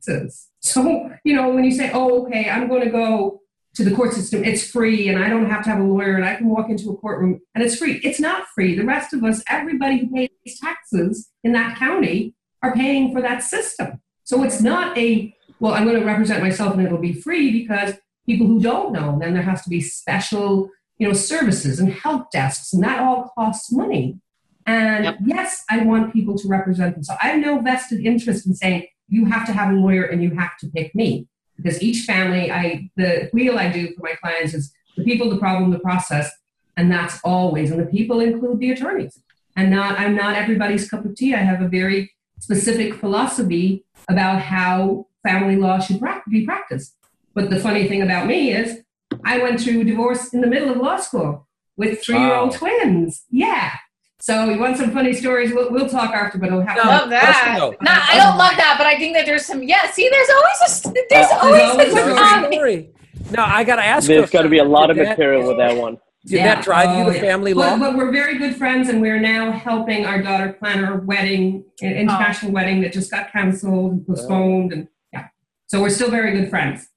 taxes. 0.00 0.48
So, 0.60 1.10
you 1.24 1.34
know, 1.34 1.50
when 1.50 1.64
you 1.64 1.72
say, 1.72 1.90
oh, 1.92 2.24
okay, 2.24 2.48
I'm 2.48 2.68
going 2.68 2.84
to 2.84 2.90
go 2.90 3.40
to 3.74 3.84
the 3.84 3.94
court 3.94 4.12
system, 4.12 4.44
it's 4.44 4.68
free 4.68 5.08
and 5.08 5.22
I 5.22 5.28
don't 5.28 5.48
have 5.48 5.62
to 5.64 5.70
have 5.70 5.80
a 5.80 5.84
lawyer 5.84 6.16
and 6.16 6.24
I 6.24 6.34
can 6.34 6.48
walk 6.48 6.68
into 6.68 6.90
a 6.90 6.96
courtroom 6.96 7.40
and 7.54 7.62
it's 7.64 7.76
free. 7.76 8.00
It's 8.02 8.20
not 8.20 8.46
free. 8.54 8.74
The 8.76 8.84
rest 8.84 9.14
of 9.14 9.22
us, 9.24 9.42
everybody 9.48 9.98
who 9.98 10.10
pays 10.10 10.60
taxes 10.60 11.30
in 11.44 11.52
that 11.52 11.76
county, 11.78 12.34
are 12.62 12.74
paying 12.74 13.12
for 13.12 13.22
that 13.22 13.42
system. 13.42 14.00
So 14.24 14.42
it's 14.42 14.60
not 14.60 14.96
a, 14.98 15.34
well, 15.60 15.72
I'm 15.72 15.84
going 15.84 15.98
to 15.98 16.04
represent 16.04 16.42
myself 16.42 16.74
and 16.74 16.84
it'll 16.84 16.98
be 16.98 17.14
free 17.14 17.52
because 17.62 17.94
people 18.26 18.46
who 18.46 18.60
don't 18.60 18.92
know, 18.92 19.18
then 19.18 19.32
there 19.34 19.42
has 19.42 19.62
to 19.62 19.70
be 19.70 19.80
special, 19.80 20.68
you 20.98 21.08
know, 21.08 21.14
services 21.14 21.80
and 21.80 21.92
help 21.92 22.30
desks 22.30 22.72
and 22.72 22.82
that 22.82 23.00
all 23.00 23.32
costs 23.34 23.72
money. 23.72 24.18
And 24.66 25.04
Yep. 25.04 25.18
yes, 25.24 25.64
I 25.70 25.84
want 25.84 26.12
people 26.12 26.36
to 26.38 26.48
represent 26.48 26.94
themselves. 26.94 27.18
So 27.20 27.26
I 27.26 27.32
have 27.32 27.40
no 27.40 27.60
vested 27.60 28.04
interest 28.04 28.46
in 28.46 28.54
saying 28.54 28.86
you 29.10 29.26
have 29.26 29.44
to 29.46 29.52
have 29.52 29.70
a 29.74 29.76
lawyer 29.76 30.04
and 30.04 30.22
you 30.22 30.30
have 30.30 30.56
to 30.58 30.68
pick 30.68 30.94
me 30.94 31.26
because 31.56 31.82
each 31.82 32.04
family, 32.04 32.50
I 32.50 32.88
the 32.96 33.28
wheel 33.32 33.58
I 33.58 33.70
do 33.70 33.92
for 33.94 34.02
my 34.02 34.14
clients 34.22 34.54
is 34.54 34.72
the 34.96 35.04
people, 35.04 35.28
the 35.28 35.38
problem, 35.38 35.70
the 35.70 35.78
process, 35.78 36.30
and 36.76 36.90
that's 36.90 37.20
always. 37.22 37.70
And 37.70 37.80
the 37.80 37.86
people 37.86 38.20
include 38.20 38.60
the 38.60 38.70
attorneys. 38.70 39.18
And 39.56 39.70
not 39.70 39.98
I'm 39.98 40.14
not 40.14 40.36
everybody's 40.36 40.88
cup 40.88 41.04
of 41.04 41.14
tea. 41.16 41.34
I 41.34 41.38
have 41.38 41.60
a 41.60 41.68
very 41.68 42.12
specific 42.38 42.94
philosophy 42.94 43.84
about 44.08 44.40
how 44.40 45.06
family 45.22 45.56
law 45.56 45.78
should 45.80 46.00
be 46.30 46.46
practiced. 46.46 46.96
But 47.34 47.50
the 47.50 47.60
funny 47.60 47.86
thing 47.88 48.00
about 48.02 48.26
me 48.26 48.52
is 48.52 48.80
I 49.24 49.38
went 49.38 49.60
through 49.60 49.84
divorce 49.84 50.32
in 50.32 50.40
the 50.40 50.46
middle 50.46 50.70
of 50.70 50.78
law 50.78 50.96
school 50.96 51.46
with 51.76 52.02
three-year-old 52.02 52.52
Wow. 52.52 52.56
twins. 52.56 53.24
Yeah. 53.30 53.72
So 54.20 54.44
you 54.50 54.58
want 54.58 54.76
some 54.76 54.90
funny 54.92 55.12
stories? 55.14 55.52
We'll, 55.52 55.70
we'll 55.70 55.88
talk 55.88 56.12
after, 56.14 56.38
but 56.38 56.48
it'll 56.48 56.60
have 56.60 56.76
No, 56.76 56.82
love 56.90 57.10
that. 57.10 57.54
no. 57.58 57.70
Nah, 57.80 58.00
I 58.08 58.18
don't 58.18 58.36
love 58.36 58.54
that, 58.56 58.74
but 58.78 58.86
I 58.86 58.96
think 58.96 59.16
that 59.16 59.24
there's 59.26 59.46
some. 59.46 59.62
Yeah, 59.62 59.90
see, 59.90 60.08
there's 60.10 60.28
always 60.30 60.86
a 60.86 60.92
there's 61.08 61.26
Uh, 61.26 61.38
always 61.42 61.76
there's 61.76 61.94
a 61.94 62.00
always 62.00 62.14
a 62.16 62.18
topic. 62.20 62.52
Story. 62.52 62.90
No, 63.32 63.42
I 63.44 63.64
got 63.64 63.76
to 63.76 63.84
ask. 63.84 64.06
There's 64.06 64.30
got 64.30 64.42
to 64.42 64.48
be 64.48 64.58
a 64.58 64.64
lot 64.64 64.90
of 64.90 64.96
that- 64.96 65.08
material 65.10 65.46
with 65.48 65.56
that 65.58 65.76
one. 65.76 65.98
Did 66.26 66.32
Yeah. 66.36 66.54
that 66.54 66.64
drive 66.64 66.98
you 66.98 67.04
Oh, 67.04 67.08
to 67.08 67.14
yeah. 67.14 67.20
family 67.22 67.54
But, 67.54 67.60
law? 67.60 67.78
but 67.78 67.96
we're 67.96 68.12
very 68.12 68.36
good 68.36 68.54
friends, 68.56 68.90
and 68.90 69.00
we're 69.00 69.18
now 69.18 69.52
helping 69.52 70.04
our 70.04 70.20
daughter 70.20 70.52
plan 70.52 70.84
her 70.84 70.96
wedding, 70.98 71.64
an 71.80 71.92
international 71.94 72.52
wedding 72.52 72.82
that 72.82 72.92
just 72.92 73.10
got 73.10 73.32
canceled 73.32 73.92
and 73.92 74.06
postponed, 74.06 74.72
and 74.74 74.86
yeah. 75.14 75.28
So 75.68 75.80
we're 75.80 75.88
still 75.88 76.10
very 76.10 76.32
good 76.38 76.50
friends. 76.50 76.88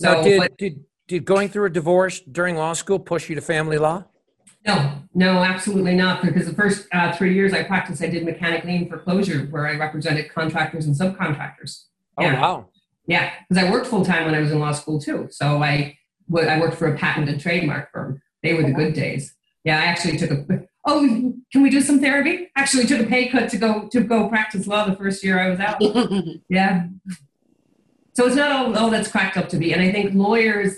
Now, 0.00 0.22
So, 0.22 0.22
did, 0.28 0.38
but- 0.40 0.56
did 0.58 0.84
did 1.08 1.24
going 1.24 1.48
through 1.48 1.64
a 1.66 1.70
divorce 1.70 2.20
during 2.20 2.54
law 2.56 2.72
school 2.74 3.00
push 3.00 3.28
you 3.28 3.34
to 3.34 3.40
family 3.40 3.78
law? 3.78 4.04
No, 4.66 5.02
no, 5.14 5.38
absolutely 5.42 5.94
not. 5.94 6.22
Because 6.22 6.46
the 6.46 6.54
first 6.54 6.86
uh, 6.92 7.12
three 7.12 7.34
years 7.34 7.52
I 7.52 7.62
practiced, 7.64 8.02
I 8.02 8.06
did 8.06 8.24
mechanic 8.24 8.64
lien 8.64 8.88
foreclosure, 8.88 9.40
where 9.46 9.66
I 9.66 9.76
represented 9.76 10.32
contractors 10.32 10.86
and 10.86 10.94
subcontractors. 10.94 11.84
Oh 12.18 12.22
Yeah. 12.22 12.40
wow! 12.40 12.68
Yeah, 13.06 13.32
because 13.48 13.62
I 13.64 13.70
worked 13.70 13.86
full 13.88 14.04
time 14.04 14.24
when 14.26 14.34
I 14.34 14.40
was 14.40 14.52
in 14.52 14.60
law 14.60 14.72
school 14.72 15.00
too. 15.00 15.26
So 15.30 15.62
I, 15.62 15.98
I 16.36 16.60
worked 16.60 16.76
for 16.76 16.86
a 16.92 16.96
patent 16.96 17.28
and 17.28 17.40
trademark 17.40 17.90
firm. 17.90 18.22
They 18.42 18.54
were 18.54 18.62
the 18.62 18.72
good 18.72 18.94
days. 18.94 19.34
Yeah, 19.64 19.78
I 19.80 19.84
actually 19.86 20.16
took 20.18 20.30
a. 20.30 20.44
Oh, 20.84 21.00
can 21.52 21.62
we 21.62 21.70
do 21.70 21.80
some 21.80 22.00
therapy? 22.00 22.50
Actually, 22.56 22.86
took 22.86 23.00
a 23.00 23.04
pay 23.08 23.28
cut 23.28 23.48
to 23.50 23.56
go 23.56 23.88
to 23.92 24.00
go 24.00 24.28
practice 24.28 24.66
law 24.66 24.84
the 24.88 24.96
first 24.96 25.22
year 25.24 25.40
I 25.40 25.48
was 25.50 25.60
out. 25.60 25.80
Yeah. 26.48 26.86
So 28.14 28.26
it's 28.26 28.36
not 28.36 28.52
all, 28.52 28.76
all 28.76 28.90
that's 28.90 29.08
cracked 29.08 29.36
up 29.38 29.48
to 29.50 29.56
be. 29.56 29.72
And 29.72 29.80
I 29.80 29.90
think 29.90 30.14
lawyers, 30.14 30.76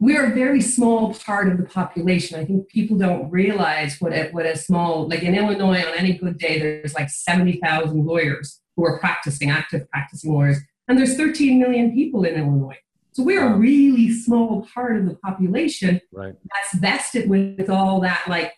we're 0.00 0.30
a 0.30 0.34
very 0.34 0.60
small 0.60 1.14
part 1.14 1.48
of 1.48 1.58
the 1.58 1.64
population. 1.64 2.38
I 2.38 2.44
think 2.44 2.68
people 2.68 2.96
don't 2.96 3.30
realize 3.30 4.00
what 4.00 4.12
a, 4.12 4.28
what 4.30 4.46
a 4.46 4.56
small, 4.56 5.08
like 5.08 5.22
in 5.22 5.34
Illinois, 5.34 5.84
on 5.84 5.94
any 5.96 6.12
good 6.14 6.38
day, 6.38 6.58
there's 6.60 6.94
like 6.94 7.10
70,000 7.10 8.04
lawyers 8.04 8.60
who 8.76 8.84
are 8.84 8.98
practicing, 9.00 9.50
active 9.50 9.90
practicing 9.90 10.32
lawyers. 10.32 10.58
And 10.86 10.96
there's 10.96 11.16
13 11.16 11.58
million 11.58 11.92
people 11.92 12.24
in 12.24 12.34
Illinois. 12.36 12.78
So 13.12 13.24
we're 13.24 13.44
a 13.44 13.56
really 13.56 14.12
small 14.12 14.66
part 14.72 14.96
of 14.96 15.06
the 15.06 15.16
population 15.16 16.00
Right. 16.12 16.34
that's 16.52 16.74
vested 16.80 17.28
with 17.28 17.68
all 17.68 18.00
that 18.02 18.22
like 18.28 18.52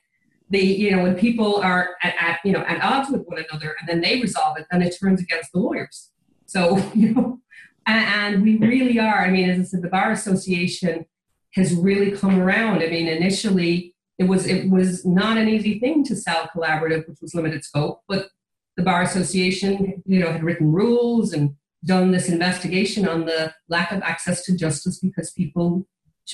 they 0.50 0.60
you 0.62 0.90
know 0.94 1.02
when 1.02 1.14
people 1.16 1.56
are 1.56 1.90
at, 2.02 2.14
at 2.20 2.40
you 2.44 2.52
know 2.52 2.60
at 2.60 2.82
odds 2.82 3.08
with 3.10 3.22
one 3.26 3.42
another 3.48 3.74
and 3.80 3.88
then 3.88 4.00
they 4.02 4.20
resolve 4.20 4.58
it 4.58 4.66
then 4.70 4.82
it 4.82 4.94
turns 5.00 5.20
against 5.22 5.52
the 5.52 5.58
lawyers 5.60 6.10
so 6.46 6.76
you 6.94 7.14
know 7.14 7.38
and, 7.86 8.34
and 8.34 8.42
we 8.42 8.58
really 8.58 8.98
are 8.98 9.24
i 9.24 9.30
mean 9.30 9.48
as 9.48 9.58
i 9.60 9.62
said 9.62 9.82
the 9.82 9.88
bar 9.88 10.10
association 10.10 11.06
has 11.54 11.74
really 11.74 12.10
come 12.12 12.40
around 12.40 12.82
i 12.82 12.86
mean 12.88 13.06
initially 13.08 13.94
it 14.18 14.24
was 14.24 14.46
it 14.46 14.68
was 14.70 15.04
not 15.04 15.36
an 15.36 15.48
easy 15.48 15.78
thing 15.78 16.04
to 16.04 16.14
sell 16.16 16.48
collaborative 16.54 17.06
which 17.08 17.20
was 17.20 17.34
limited 17.34 17.64
scope 17.64 18.02
but 18.08 18.28
the 18.76 18.82
bar 18.82 19.02
association 19.02 20.02
you 20.06 20.20
know 20.20 20.30
had 20.32 20.42
written 20.44 20.70
rules 20.72 21.32
and 21.32 21.54
done 21.84 22.10
this 22.10 22.28
investigation 22.28 23.08
on 23.08 23.24
the 23.24 23.52
lack 23.68 23.90
of 23.90 24.02
access 24.02 24.44
to 24.44 24.56
justice 24.56 24.98
because 24.98 25.32
people 25.32 25.86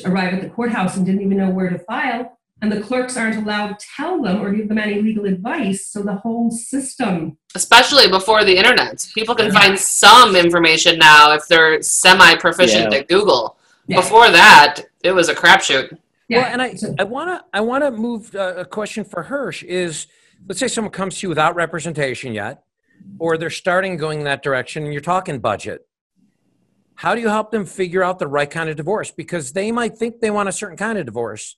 arrive 0.04 0.34
at 0.34 0.42
the 0.42 0.48
courthouse 0.50 0.96
and 0.96 1.06
didn't 1.06 1.22
even 1.22 1.38
know 1.38 1.50
where 1.50 1.70
to 1.70 1.78
file 1.78 2.36
and 2.62 2.72
the 2.72 2.80
clerks 2.80 3.16
aren't 3.16 3.36
allowed 3.36 3.78
to 3.78 3.86
tell 3.96 4.22
them 4.22 4.40
or 4.40 4.50
give 4.50 4.68
them 4.68 4.78
any 4.78 5.00
legal 5.00 5.26
advice 5.26 5.86
so 5.86 6.02
the 6.02 6.14
whole 6.16 6.50
system 6.50 7.36
Especially 7.54 8.08
before 8.08 8.44
the 8.44 8.56
internet. 8.56 9.06
People 9.14 9.34
can 9.34 9.50
find 9.52 9.78
some 9.78 10.36
information 10.36 10.98
now 10.98 11.32
if 11.32 11.46
they're 11.48 11.80
semi 11.82 12.34
proficient 12.36 12.92
Yeah. 12.92 12.98
at 12.98 13.08
Google. 13.08 13.56
Yeah. 13.86 13.96
Before 14.00 14.30
that, 14.30 14.82
it 15.06 15.14
was 15.14 15.28
a 15.28 15.34
crapshoot. 15.34 15.96
yeah 16.28 16.38
Well, 16.38 16.46
and 16.52 16.62
I, 16.62 16.74
I 16.98 17.04
want 17.04 17.28
to 17.30 17.44
I 17.52 17.60
want 17.60 17.84
to 17.84 17.90
move 17.90 18.34
uh, 18.34 18.54
a 18.56 18.64
question 18.64 19.04
for 19.04 19.22
Hirsch 19.22 19.62
is 19.62 20.06
let's 20.46 20.60
say 20.60 20.68
someone 20.68 20.92
comes 20.92 21.18
to 21.18 21.20
you 21.24 21.28
without 21.28 21.54
representation 21.54 22.32
yet, 22.34 22.64
or 23.18 23.38
they're 23.38 23.50
starting 23.50 23.96
going 23.96 24.24
that 24.24 24.42
direction, 24.42 24.84
and 24.84 24.92
you're 24.92 25.02
talking 25.02 25.38
budget. 25.38 25.86
How 26.96 27.14
do 27.14 27.20
you 27.20 27.28
help 27.28 27.50
them 27.50 27.64
figure 27.66 28.02
out 28.02 28.18
the 28.18 28.26
right 28.26 28.50
kind 28.50 28.68
of 28.70 28.76
divorce? 28.76 29.10
Because 29.10 29.52
they 29.52 29.70
might 29.70 29.96
think 29.98 30.20
they 30.20 30.30
want 30.30 30.48
a 30.48 30.52
certain 30.52 30.76
kind 30.76 30.98
of 30.98 31.04
divorce, 31.06 31.56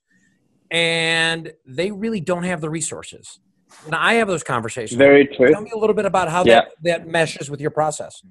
and 0.69 1.51
they 1.65 1.91
really 1.91 2.19
don't 2.19 2.43
have 2.43 2.61
the 2.61 2.69
resources. 2.69 3.39
And 3.85 3.95
I 3.95 4.15
have 4.15 4.27
those 4.27 4.43
conversations. 4.43 4.97
Very 4.97 5.27
true. 5.27 5.51
Tell 5.51 5.61
me 5.61 5.71
a 5.73 5.77
little 5.77 5.95
bit 5.95 6.05
about 6.05 6.29
how 6.29 6.43
Yeah. 6.43 6.61
that, 6.61 6.67
that 6.83 7.07
meshes 7.07 7.49
with 7.49 7.61
your 7.61 7.71
process. 7.71 8.21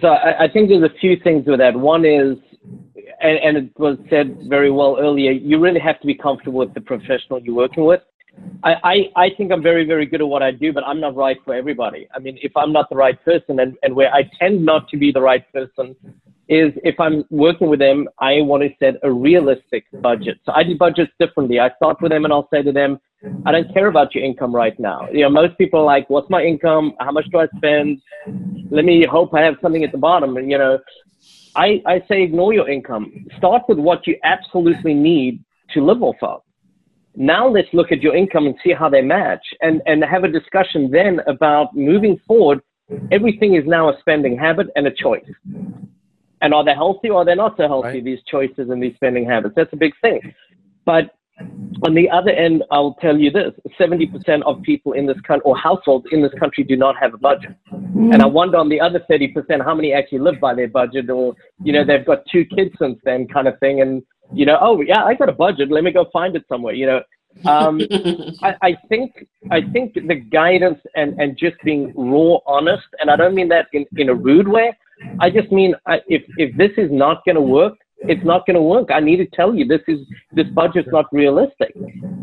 So 0.00 0.08
I, 0.08 0.44
I 0.44 0.48
think 0.48 0.68
there's 0.68 0.82
a 0.82 0.94
few 1.00 1.16
things 1.24 1.46
with 1.46 1.58
that. 1.60 1.74
One 1.74 2.04
is, 2.04 2.36
and, 3.20 3.38
and 3.38 3.56
it 3.56 3.78
was 3.78 3.98
said 4.10 4.38
very 4.48 4.70
well 4.70 4.96
earlier, 4.98 5.32
you 5.32 5.58
really 5.58 5.80
have 5.80 6.00
to 6.00 6.06
be 6.06 6.14
comfortable 6.14 6.58
with 6.58 6.74
the 6.74 6.80
professional 6.80 7.40
you're 7.40 7.54
working 7.54 7.84
with. 7.84 8.00
I, 8.64 8.74
I, 8.84 9.24
I 9.24 9.30
think 9.36 9.50
I'm 9.50 9.62
very, 9.62 9.86
very 9.86 10.04
good 10.04 10.20
at 10.20 10.26
what 10.26 10.42
I 10.42 10.50
do, 10.50 10.72
but 10.72 10.84
I'm 10.84 11.00
not 11.00 11.16
right 11.16 11.38
for 11.44 11.54
everybody. 11.54 12.06
I 12.14 12.18
mean, 12.18 12.38
if 12.42 12.54
I'm 12.56 12.72
not 12.72 12.90
the 12.90 12.96
right 12.96 13.22
person, 13.24 13.60
and, 13.60 13.76
and 13.82 13.94
where 13.94 14.12
I 14.12 14.28
tend 14.38 14.64
not 14.64 14.88
to 14.90 14.98
be 14.98 15.10
the 15.10 15.22
right 15.22 15.50
person 15.52 15.96
is 16.48 16.72
if 16.84 17.00
I'm 17.00 17.24
working 17.30 17.68
with 17.68 17.80
them, 17.80 18.08
I 18.20 18.40
want 18.42 18.62
to 18.62 18.70
set 18.78 19.00
a 19.02 19.10
realistic 19.10 19.84
budget. 20.00 20.38
So 20.44 20.52
I 20.52 20.62
do 20.62 20.76
budgets 20.76 21.12
differently. 21.18 21.58
I 21.58 21.70
start 21.76 22.00
with 22.00 22.12
them 22.12 22.24
and 22.24 22.32
I'll 22.32 22.48
say 22.52 22.62
to 22.62 22.72
them, 22.72 23.00
I 23.44 23.50
don't 23.50 23.72
care 23.74 23.88
about 23.88 24.14
your 24.14 24.22
income 24.22 24.54
right 24.54 24.78
now. 24.78 25.08
You 25.10 25.22
know, 25.22 25.30
most 25.30 25.58
people 25.58 25.80
are 25.80 25.84
like, 25.84 26.08
what's 26.08 26.30
my 26.30 26.42
income? 26.44 26.94
How 27.00 27.10
much 27.10 27.26
do 27.32 27.38
I 27.38 27.48
spend? 27.56 28.00
Let 28.70 28.84
me 28.84 29.04
hope 29.04 29.34
I 29.34 29.42
have 29.42 29.56
something 29.60 29.82
at 29.82 29.90
the 29.90 29.98
bottom. 29.98 30.36
And, 30.36 30.48
you 30.48 30.58
know, 30.58 30.78
I, 31.56 31.82
I 31.86 32.02
say 32.08 32.22
ignore 32.22 32.52
your 32.52 32.68
income. 32.68 33.26
Start 33.38 33.62
with 33.68 33.78
what 33.78 34.06
you 34.06 34.16
absolutely 34.24 34.94
need 34.94 35.42
to 35.72 35.84
live 35.84 36.02
off 36.02 36.16
of. 36.22 36.42
Now 37.16 37.48
let's 37.48 37.68
look 37.72 37.90
at 37.92 38.02
your 38.02 38.14
income 38.14 38.46
and 38.46 38.54
see 38.62 38.72
how 38.72 38.90
they 38.90 39.00
match 39.00 39.44
and, 39.62 39.80
and 39.86 40.04
have 40.04 40.24
a 40.24 40.28
discussion 40.28 40.90
then 40.90 41.20
about 41.26 41.74
moving 41.74 42.20
forward. 42.26 42.60
Everything 43.10 43.54
is 43.54 43.64
now 43.66 43.88
a 43.88 43.98
spending 44.00 44.36
habit 44.36 44.68
and 44.76 44.86
a 44.86 44.90
choice. 44.90 45.24
And 46.42 46.52
are 46.52 46.62
they 46.62 46.74
healthy 46.74 47.08
or 47.08 47.22
are 47.22 47.24
they 47.24 47.34
not 47.34 47.56
so 47.56 47.66
healthy, 47.66 47.88
Right. 47.88 48.04
these 48.04 48.20
choices 48.30 48.68
and 48.68 48.82
these 48.82 48.94
spending 48.96 49.24
habits? 49.24 49.54
That's 49.56 49.72
a 49.72 49.76
big 49.76 49.94
thing. 50.02 50.20
But 50.84 51.15
on 51.82 51.94
the 51.94 52.08
other 52.10 52.30
end, 52.30 52.64
I'll 52.70 52.94
tell 53.00 53.16
you 53.16 53.30
this 53.30 53.52
70% 53.78 54.42
of 54.44 54.62
people 54.62 54.92
in 54.92 55.06
this 55.06 55.20
country 55.20 55.42
or 55.44 55.56
households 55.56 56.06
in 56.10 56.22
this 56.22 56.32
country 56.38 56.64
do 56.64 56.76
not 56.76 56.96
have 56.96 57.12
a 57.12 57.18
budget. 57.18 57.54
And 57.70 58.22
I 58.22 58.26
wonder 58.26 58.56
on 58.56 58.68
the 58.68 58.80
other 58.80 59.04
30%, 59.10 59.62
how 59.62 59.74
many 59.74 59.92
actually 59.92 60.20
live 60.20 60.40
by 60.40 60.54
their 60.54 60.68
budget 60.68 61.10
or, 61.10 61.34
you 61.62 61.72
know, 61.72 61.84
they've 61.84 62.06
got 62.06 62.24
two 62.32 62.44
kids 62.44 62.74
since 62.80 62.98
then 63.04 63.28
kind 63.28 63.48
of 63.48 63.58
thing. 63.58 63.82
And, 63.82 64.02
you 64.32 64.46
know, 64.46 64.58
oh, 64.60 64.80
yeah, 64.80 65.04
I 65.04 65.14
got 65.14 65.28
a 65.28 65.32
budget. 65.32 65.70
Let 65.70 65.84
me 65.84 65.90
go 65.90 66.06
find 66.12 66.34
it 66.34 66.44
somewhere, 66.48 66.74
you 66.74 66.86
know. 66.86 67.00
Um, 67.44 67.80
I, 68.42 68.54
I 68.62 68.76
think 68.88 69.26
I 69.50 69.60
think 69.72 69.92
the 69.94 70.14
guidance 70.14 70.78
and, 70.94 71.20
and 71.20 71.36
just 71.36 71.56
being 71.62 71.92
raw 71.94 72.38
honest, 72.46 72.86
and 72.98 73.10
I 73.10 73.16
don't 73.16 73.34
mean 73.34 73.48
that 73.48 73.66
in, 73.74 73.84
in 73.96 74.08
a 74.08 74.14
rude 74.14 74.48
way. 74.48 74.72
I 75.20 75.28
just 75.28 75.52
mean 75.52 75.74
I, 75.86 76.00
if 76.06 76.22
if 76.38 76.56
this 76.56 76.70
is 76.78 76.90
not 76.90 77.22
going 77.26 77.34
to 77.34 77.42
work, 77.42 77.74
it's 77.98 78.24
not 78.24 78.46
going 78.46 78.54
to 78.54 78.62
work. 78.62 78.88
I 78.92 79.00
need 79.00 79.16
to 79.16 79.26
tell 79.26 79.54
you 79.54 79.64
this 79.66 79.80
is 79.88 80.00
this 80.32 80.46
budget's 80.48 80.88
not 80.92 81.06
realistic. 81.12 81.74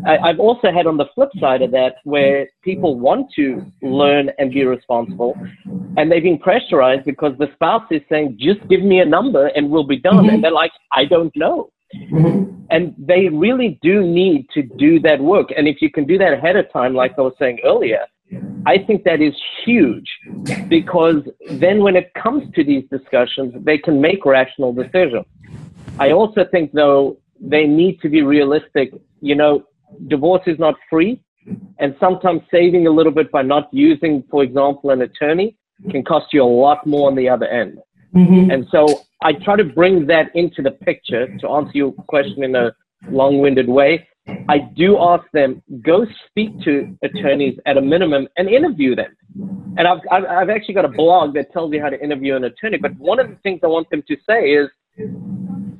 I, 0.05 0.17
I've 0.17 0.39
also 0.39 0.71
had 0.71 0.85
on 0.85 0.97
the 0.97 1.05
flip 1.15 1.29
side 1.39 1.61
of 1.61 1.71
that 1.71 1.95
where 2.03 2.47
people 2.63 2.99
want 2.99 3.31
to 3.35 3.65
learn 3.81 4.29
and 4.37 4.51
be 4.51 4.65
responsible, 4.65 5.35
and 5.97 6.11
they've 6.11 6.23
been 6.23 6.39
pressurized 6.39 7.05
because 7.05 7.33
the 7.37 7.47
spouse 7.53 7.85
is 7.91 8.01
saying, 8.09 8.37
"Just 8.39 8.67
give 8.67 8.81
me 8.81 8.99
a 8.99 9.05
number 9.05 9.47
and 9.47 9.69
we'll 9.69 9.87
be 9.87 9.97
done," 9.97 10.19
and 10.19 10.27
mm-hmm. 10.27 10.41
they're 10.41 10.51
like, 10.51 10.71
"I 10.91 11.05
don't 11.05 11.35
know." 11.35 11.71
Mm-hmm. 11.95 12.65
And 12.71 12.95
they 12.97 13.29
really 13.29 13.79
do 13.83 14.03
need 14.03 14.47
to 14.53 14.63
do 14.63 14.99
that 15.01 15.21
work. 15.21 15.49
And 15.55 15.67
if 15.67 15.81
you 15.81 15.91
can 15.91 16.05
do 16.05 16.17
that 16.17 16.33
ahead 16.33 16.55
of 16.55 16.71
time, 16.73 16.95
like 16.95 17.13
I 17.19 17.21
was 17.21 17.33
saying 17.37 17.59
earlier, 17.63 18.05
I 18.65 18.77
think 18.77 19.03
that 19.03 19.21
is 19.21 19.35
huge 19.65 20.07
because 20.67 21.17
then 21.51 21.83
when 21.83 21.95
it 21.95 22.11
comes 22.15 22.43
to 22.55 22.63
these 22.63 22.83
discussions, 22.89 23.53
they 23.63 23.77
can 23.77 24.01
make 24.01 24.25
rational 24.25 24.73
decisions. 24.73 25.25
I 25.99 26.11
also 26.11 26.45
think, 26.49 26.71
though, 26.71 27.17
they 27.39 27.65
need 27.65 28.01
to 28.01 28.09
be 28.09 28.21
realistic. 28.21 28.93
You 29.21 29.35
know, 29.35 29.63
divorce 30.07 30.43
is 30.47 30.59
not 30.59 30.75
free. 30.89 31.21
And 31.79 31.95
sometimes 31.99 32.41
saving 32.49 32.87
a 32.87 32.91
little 32.91 33.11
bit 33.11 33.31
by 33.31 33.41
not 33.41 33.67
using, 33.73 34.23
for 34.31 34.43
example, 34.43 34.91
an 34.91 35.01
attorney 35.01 35.57
can 35.89 36.03
cost 36.03 36.27
you 36.31 36.41
a 36.41 36.45
lot 36.45 36.87
more 36.87 37.09
on 37.09 37.15
the 37.15 37.27
other 37.27 37.47
end. 37.47 37.79
Mm-hmm. 38.15 38.51
And 38.51 38.65
so 38.71 39.01
I 39.23 39.33
try 39.33 39.57
to 39.57 39.63
bring 39.63 40.07
that 40.07 40.33
into 40.35 40.61
the 40.61 40.71
picture 40.71 41.27
to 41.39 41.49
answer 41.49 41.71
your 41.73 41.91
question 41.91 42.43
in 42.43 42.55
a 42.55 42.71
long 43.09 43.39
winded 43.39 43.67
way. 43.67 44.07
I 44.47 44.59
do 44.59 44.97
ask 44.99 45.25
them, 45.33 45.61
go 45.81 46.05
speak 46.27 46.61
to 46.63 46.97
attorneys 47.03 47.59
at 47.65 47.75
a 47.75 47.81
minimum 47.81 48.27
and 48.37 48.47
interview 48.47 48.95
them. 48.95 49.17
And 49.77 49.85
I've, 49.85 49.99
I've, 50.11 50.25
I've 50.25 50.49
actually 50.49 50.75
got 50.75 50.85
a 50.85 50.89
blog 50.89 51.33
that 51.33 51.51
tells 51.51 51.73
you 51.73 51.81
how 51.81 51.89
to 51.89 52.01
interview 52.01 52.35
an 52.37 52.45
attorney. 52.45 52.77
But 52.77 52.95
one 52.97 53.19
of 53.19 53.27
the 53.27 53.35
things 53.43 53.59
I 53.63 53.67
want 53.67 53.89
them 53.89 54.03
to 54.07 54.15
say 54.29 54.51
is, 54.51 54.69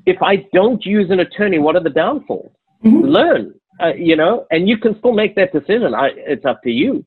if 0.06 0.22
I 0.22 0.48
don't 0.54 0.86
use 0.86 1.10
an 1.10 1.20
attorney, 1.20 1.60
what 1.60 1.76
are 1.76 1.84
the 1.84 1.90
downfalls? 1.90 2.52
Learn, 2.84 3.54
uh, 3.82 3.94
you 3.94 4.16
know, 4.16 4.46
and 4.52 4.68
you 4.68 4.78
can 4.78 4.98
still 5.00 5.14
make 5.14 5.36
that 5.36 5.54
decision. 5.54 5.94
I, 5.96 6.10
it's 6.16 6.46
up 6.46 6.62
to 6.64 6.70
you. 6.72 7.06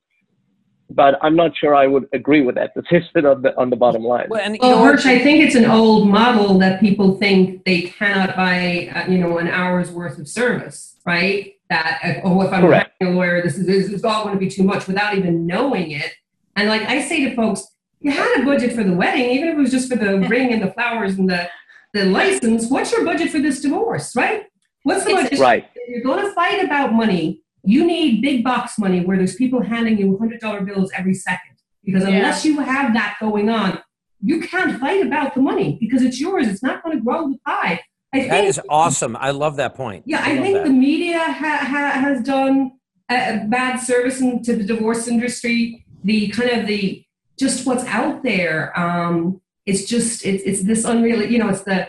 But 0.88 1.18
I'm 1.20 1.34
not 1.34 1.50
sure 1.56 1.74
I 1.74 1.88
would 1.88 2.06
agree 2.12 2.42
with 2.42 2.54
that 2.54 2.72
decision 2.80 3.26
on 3.26 3.42
the 3.42 3.58
on 3.58 3.70
the 3.70 3.76
bottom 3.76 4.02
line. 4.04 4.26
Well, 4.30 4.40
and 4.40 4.54
you 4.54 4.60
Well, 4.62 4.78
know? 4.78 4.84
Hirsch, 4.84 5.04
I 5.04 5.18
think 5.18 5.42
it's 5.42 5.56
an 5.56 5.64
old 5.64 6.08
model 6.08 6.58
that 6.60 6.80
people 6.80 7.16
think 7.18 7.64
they 7.64 7.82
cannot 7.82 8.36
buy, 8.36 8.92
uh, 8.94 9.10
you 9.10 9.18
know, 9.18 9.38
an 9.38 9.48
hour's 9.48 9.90
worth 9.90 10.16
of 10.18 10.28
service, 10.28 10.96
right? 11.04 11.54
That 11.70 11.98
uh, 12.04 12.20
oh, 12.22 12.40
if 12.42 12.52
I'm 12.52 12.60
Correct. 12.60 12.92
a 13.02 13.06
lawyer, 13.06 13.42
this 13.42 13.58
is 13.58 13.66
this 13.66 13.88
is 13.88 14.04
all 14.04 14.22
going 14.22 14.36
to 14.36 14.40
be 14.40 14.48
too 14.48 14.62
much 14.62 14.86
without 14.86 15.16
even 15.18 15.44
knowing 15.44 15.90
it. 15.90 16.14
And 16.54 16.68
like 16.68 16.82
I 16.82 17.02
say 17.02 17.28
to 17.28 17.34
folks, 17.34 17.66
you 18.00 18.12
had 18.12 18.40
a 18.40 18.44
budget 18.44 18.72
for 18.72 18.84
the 18.84 18.92
wedding, 18.94 19.28
even 19.30 19.48
if 19.48 19.54
it 19.54 19.60
was 19.60 19.72
just 19.72 19.90
for 19.90 19.96
the 19.96 20.20
ring 20.20 20.52
and 20.52 20.62
the 20.62 20.72
flowers 20.72 21.18
and 21.18 21.28
the 21.28 21.48
the 21.96 22.04
license. 22.04 22.68
What's 22.70 22.92
your 22.92 23.04
budget 23.04 23.30
for 23.30 23.38
this 23.40 23.60
divorce, 23.60 24.14
right? 24.14 24.44
What's 24.84 25.04
the 25.04 25.14
budget? 25.14 25.38
Right. 25.38 25.66
If 25.74 25.88
you're 25.88 26.02
going 26.04 26.24
to 26.24 26.32
fight 26.32 26.64
about 26.64 26.92
money, 26.92 27.42
you 27.64 27.84
need 27.86 28.22
big 28.22 28.44
box 28.44 28.78
money 28.78 29.04
where 29.04 29.16
there's 29.16 29.34
people 29.34 29.60
handing 29.62 29.98
you 29.98 30.16
$100 30.18 30.66
bills 30.66 30.90
every 30.96 31.14
second. 31.14 31.56
Because 31.84 32.02
Yeah. 32.04 32.16
unless 32.16 32.44
you 32.44 32.60
have 32.60 32.92
that 32.94 33.16
going 33.20 33.48
on, 33.48 33.80
you 34.22 34.40
can't 34.40 34.78
fight 34.80 35.04
about 35.04 35.34
the 35.34 35.40
money 35.40 35.76
because 35.80 36.02
it's 36.02 36.20
yours. 36.20 36.46
It's 36.48 36.62
not 36.62 36.82
going 36.82 36.96
to 36.98 37.02
grow 37.04 37.28
the 37.28 37.38
pie. 37.46 37.80
I 38.12 38.20
That 38.20 38.30
think 38.30 38.48
is 38.48 38.60
awesome. 38.68 39.16
I 39.16 39.30
love 39.30 39.56
that 39.56 39.74
point. 39.74 40.04
yeah, 40.06 40.22
I, 40.24 40.34
love 40.34 40.42
think 40.44 40.56
that. 40.58 40.64
the 40.64 40.70
media 40.70 41.18
ha- 41.18 41.58
ha- 41.72 42.00
has 42.00 42.22
done 42.22 42.72
a, 43.10 43.14
a 43.42 43.44
bad 43.48 43.76
service 43.78 44.20
in, 44.20 44.42
to 44.44 44.56
the 44.56 44.64
divorce 44.64 45.06
industry. 45.08 45.84
The 46.04 46.28
kind 46.28 46.50
of 46.50 46.66
the 46.66 47.04
just 47.38 47.66
what's 47.66 47.84
out 47.84 48.22
there. 48.22 48.78
Um, 48.78 49.40
it's 49.66 49.84
just 49.84 50.24
it's 50.24 50.42
it's 50.44 50.62
this 50.62 50.84
unreal. 50.84 51.22
You 51.24 51.38
know, 51.38 51.48
it's 51.48 51.62
the 51.62 51.88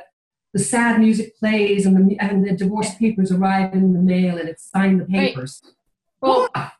the 0.53 0.59
sad 0.59 0.99
music 0.99 1.37
plays 1.37 1.85
and 1.85 2.09
the 2.09 2.19
and 2.19 2.45
the 2.45 2.51
divorce 2.53 2.93
papers 2.95 3.31
arrive 3.31 3.73
in 3.73 3.93
the 3.93 3.99
mail 3.99 4.37
and 4.37 4.49
it's 4.49 4.63
signed 4.63 4.99
the 5.01 5.05
Right. 5.05 5.29
papers. 5.35 5.61
Well, 6.21 6.49
Ah, 6.55 6.73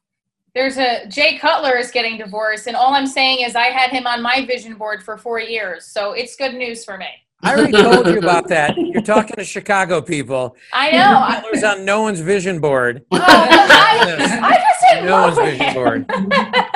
there's 0.55 0.77
a 0.77 1.07
Jay 1.07 1.37
Cutler 1.37 1.77
is 1.77 1.91
getting 1.91 2.17
divorced, 2.17 2.65
and 2.67 2.75
all 2.75 2.93
I'm 2.93 3.05
saying 3.07 3.45
is 3.45 3.55
I 3.55 3.65
had 3.67 3.91
him 3.91 4.07
on 4.07 4.21
my 4.21 4.45
vision 4.45 4.73
board 4.75 5.03
for 5.03 5.17
four 5.17 5.39
years, 5.39 5.85
so 5.85 6.13
it's 6.13 6.35
good 6.35 6.55
news 6.55 6.83
for 6.83 6.97
me. 6.97 7.05
I 7.43 7.53
already 7.55 7.71
told 7.73 8.07
you 8.07 8.17
about 8.17 8.47
that. 8.47 8.75
You're 8.77 9.03
talking 9.03 9.35
to 9.35 9.43
Chicago 9.43 10.01
people. 10.01 10.55
I 10.73 10.89
know. 10.89 10.97
I, 11.21 11.37
It 11.45 11.51
was 11.51 11.63
on 11.63 11.85
no 11.85 12.01
one's 12.01 12.19
vision 12.19 12.59
board. 12.59 13.03
oh, 13.11 13.19
I, 13.21 14.39
I 14.41 14.53
just 14.57 14.81
didn't 14.89 15.05
No 15.05 15.21
one's 15.21 15.37
know 15.37 15.43
vision 15.45 15.73
board. 15.75 16.05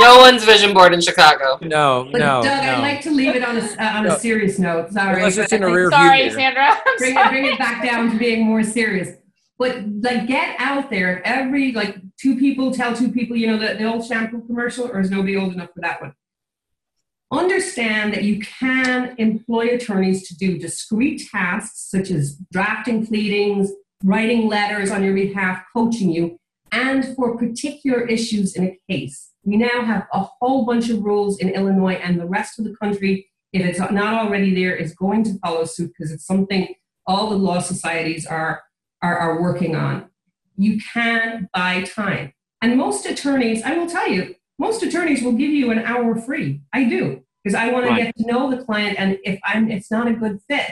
No 0.00 0.18
one's 0.18 0.44
vision 0.44 0.72
board 0.74 0.92
in 0.94 1.00
Chicago. 1.00 1.58
No, 1.62 2.08
but 2.10 2.18
no, 2.18 2.42
Doug, 2.42 2.62
no. 2.62 2.70
I'd 2.74 2.80
like 2.80 3.00
to 3.02 3.10
leave 3.10 3.34
it 3.36 3.44
on 3.44 3.56
a 3.56 3.60
uh, 3.60 3.96
on 3.98 4.04
No. 4.04 4.14
a 4.14 4.18
serious 4.20 4.58
note. 4.58 4.92
Sorry, 4.92 5.16
Unless 5.16 5.38
it's 5.38 5.50
but 5.50 5.56
in 5.56 5.62
a 5.62 5.66
I 5.66 5.68
think- 5.68 5.76
rear 5.76 5.88
view 5.90 5.96
Sorry, 5.98 6.18
mirror. 6.18 6.30
Sandra. 6.32 6.68
I'm 6.86 6.96
bring 6.98 7.16
it, 7.16 7.28
bring 7.30 7.44
it 7.46 7.58
back 7.58 7.84
down 7.84 8.10
to 8.10 8.16
being 8.18 8.44
more 8.44 8.62
serious. 8.62 9.16
But 9.58 9.84
like, 10.02 10.26
get 10.26 10.56
out 10.58 10.90
there. 10.90 11.22
Every 11.26 11.72
like 11.72 11.96
two 12.20 12.36
people 12.36 12.72
tell 12.72 12.94
two 12.94 13.10
people, 13.12 13.36
you 13.36 13.46
know, 13.46 13.56
the, 13.58 13.74
the 13.74 13.84
old 13.84 14.04
shampoo 14.06 14.42
commercial, 14.46 14.86
or 14.88 15.00
is 15.00 15.10
nobody 15.10 15.36
old 15.36 15.52
enough 15.52 15.70
for 15.74 15.80
that 15.80 16.00
one? 16.02 16.14
Understand 17.32 18.12
that 18.14 18.22
you 18.22 18.38
can 18.40 19.14
employ 19.18 19.68
attorneys 19.74 20.28
to 20.28 20.36
do 20.36 20.58
discrete 20.58 21.28
tasks 21.32 21.88
such 21.90 22.10
as 22.10 22.36
drafting 22.52 23.06
pleadings, 23.06 23.70
writing 24.04 24.46
letters 24.46 24.90
on 24.90 25.02
your 25.02 25.14
behalf, 25.14 25.62
coaching 25.74 26.10
you, 26.12 26.38
and 26.70 27.14
for 27.16 27.36
particular 27.36 28.02
issues 28.06 28.54
in 28.54 28.64
a 28.64 28.78
case. 28.92 29.30
We 29.44 29.56
now 29.56 29.84
have 29.84 30.06
a 30.12 30.26
whole 30.40 30.64
bunch 30.64 30.88
of 30.88 31.02
rules 31.02 31.38
in 31.38 31.50
Illinois 31.50 31.94
and 31.94 32.18
the 32.18 32.26
rest 32.26 32.58
of 32.58 32.64
the 32.64 32.74
country. 32.76 33.30
If 33.52 33.64
it's 33.64 33.78
not 33.78 34.14
already 34.14 34.54
there, 34.54 34.74
is 34.74 34.94
going 34.94 35.22
to 35.24 35.38
follow 35.38 35.64
suit 35.64 35.92
because 35.96 36.12
it's 36.12 36.26
something 36.26 36.74
all 37.06 37.30
the 37.30 37.36
law 37.36 37.60
societies 37.60 38.26
are, 38.26 38.62
are, 39.02 39.16
are 39.16 39.40
working 39.40 39.76
on. 39.76 40.06
You 40.56 40.80
can 40.92 41.48
buy 41.52 41.82
time. 41.82 42.32
And 42.62 42.78
most 42.78 43.04
attorneys, 43.04 43.62
I 43.62 43.76
will 43.76 43.86
tell 43.86 44.08
you, 44.08 44.34
most 44.58 44.82
attorneys 44.82 45.22
will 45.22 45.32
give 45.32 45.50
you 45.50 45.70
an 45.70 45.80
hour 45.80 46.16
free. 46.16 46.62
I 46.72 46.84
do, 46.84 47.22
because 47.42 47.54
I 47.54 47.70
want 47.70 47.86
to 47.86 47.94
get 47.94 48.16
to 48.16 48.26
know 48.26 48.50
the 48.50 48.64
client. 48.64 48.98
And 48.98 49.18
if 49.24 49.38
I'm, 49.44 49.70
it's 49.70 49.90
not 49.90 50.08
a 50.08 50.14
good 50.14 50.40
fit, 50.48 50.70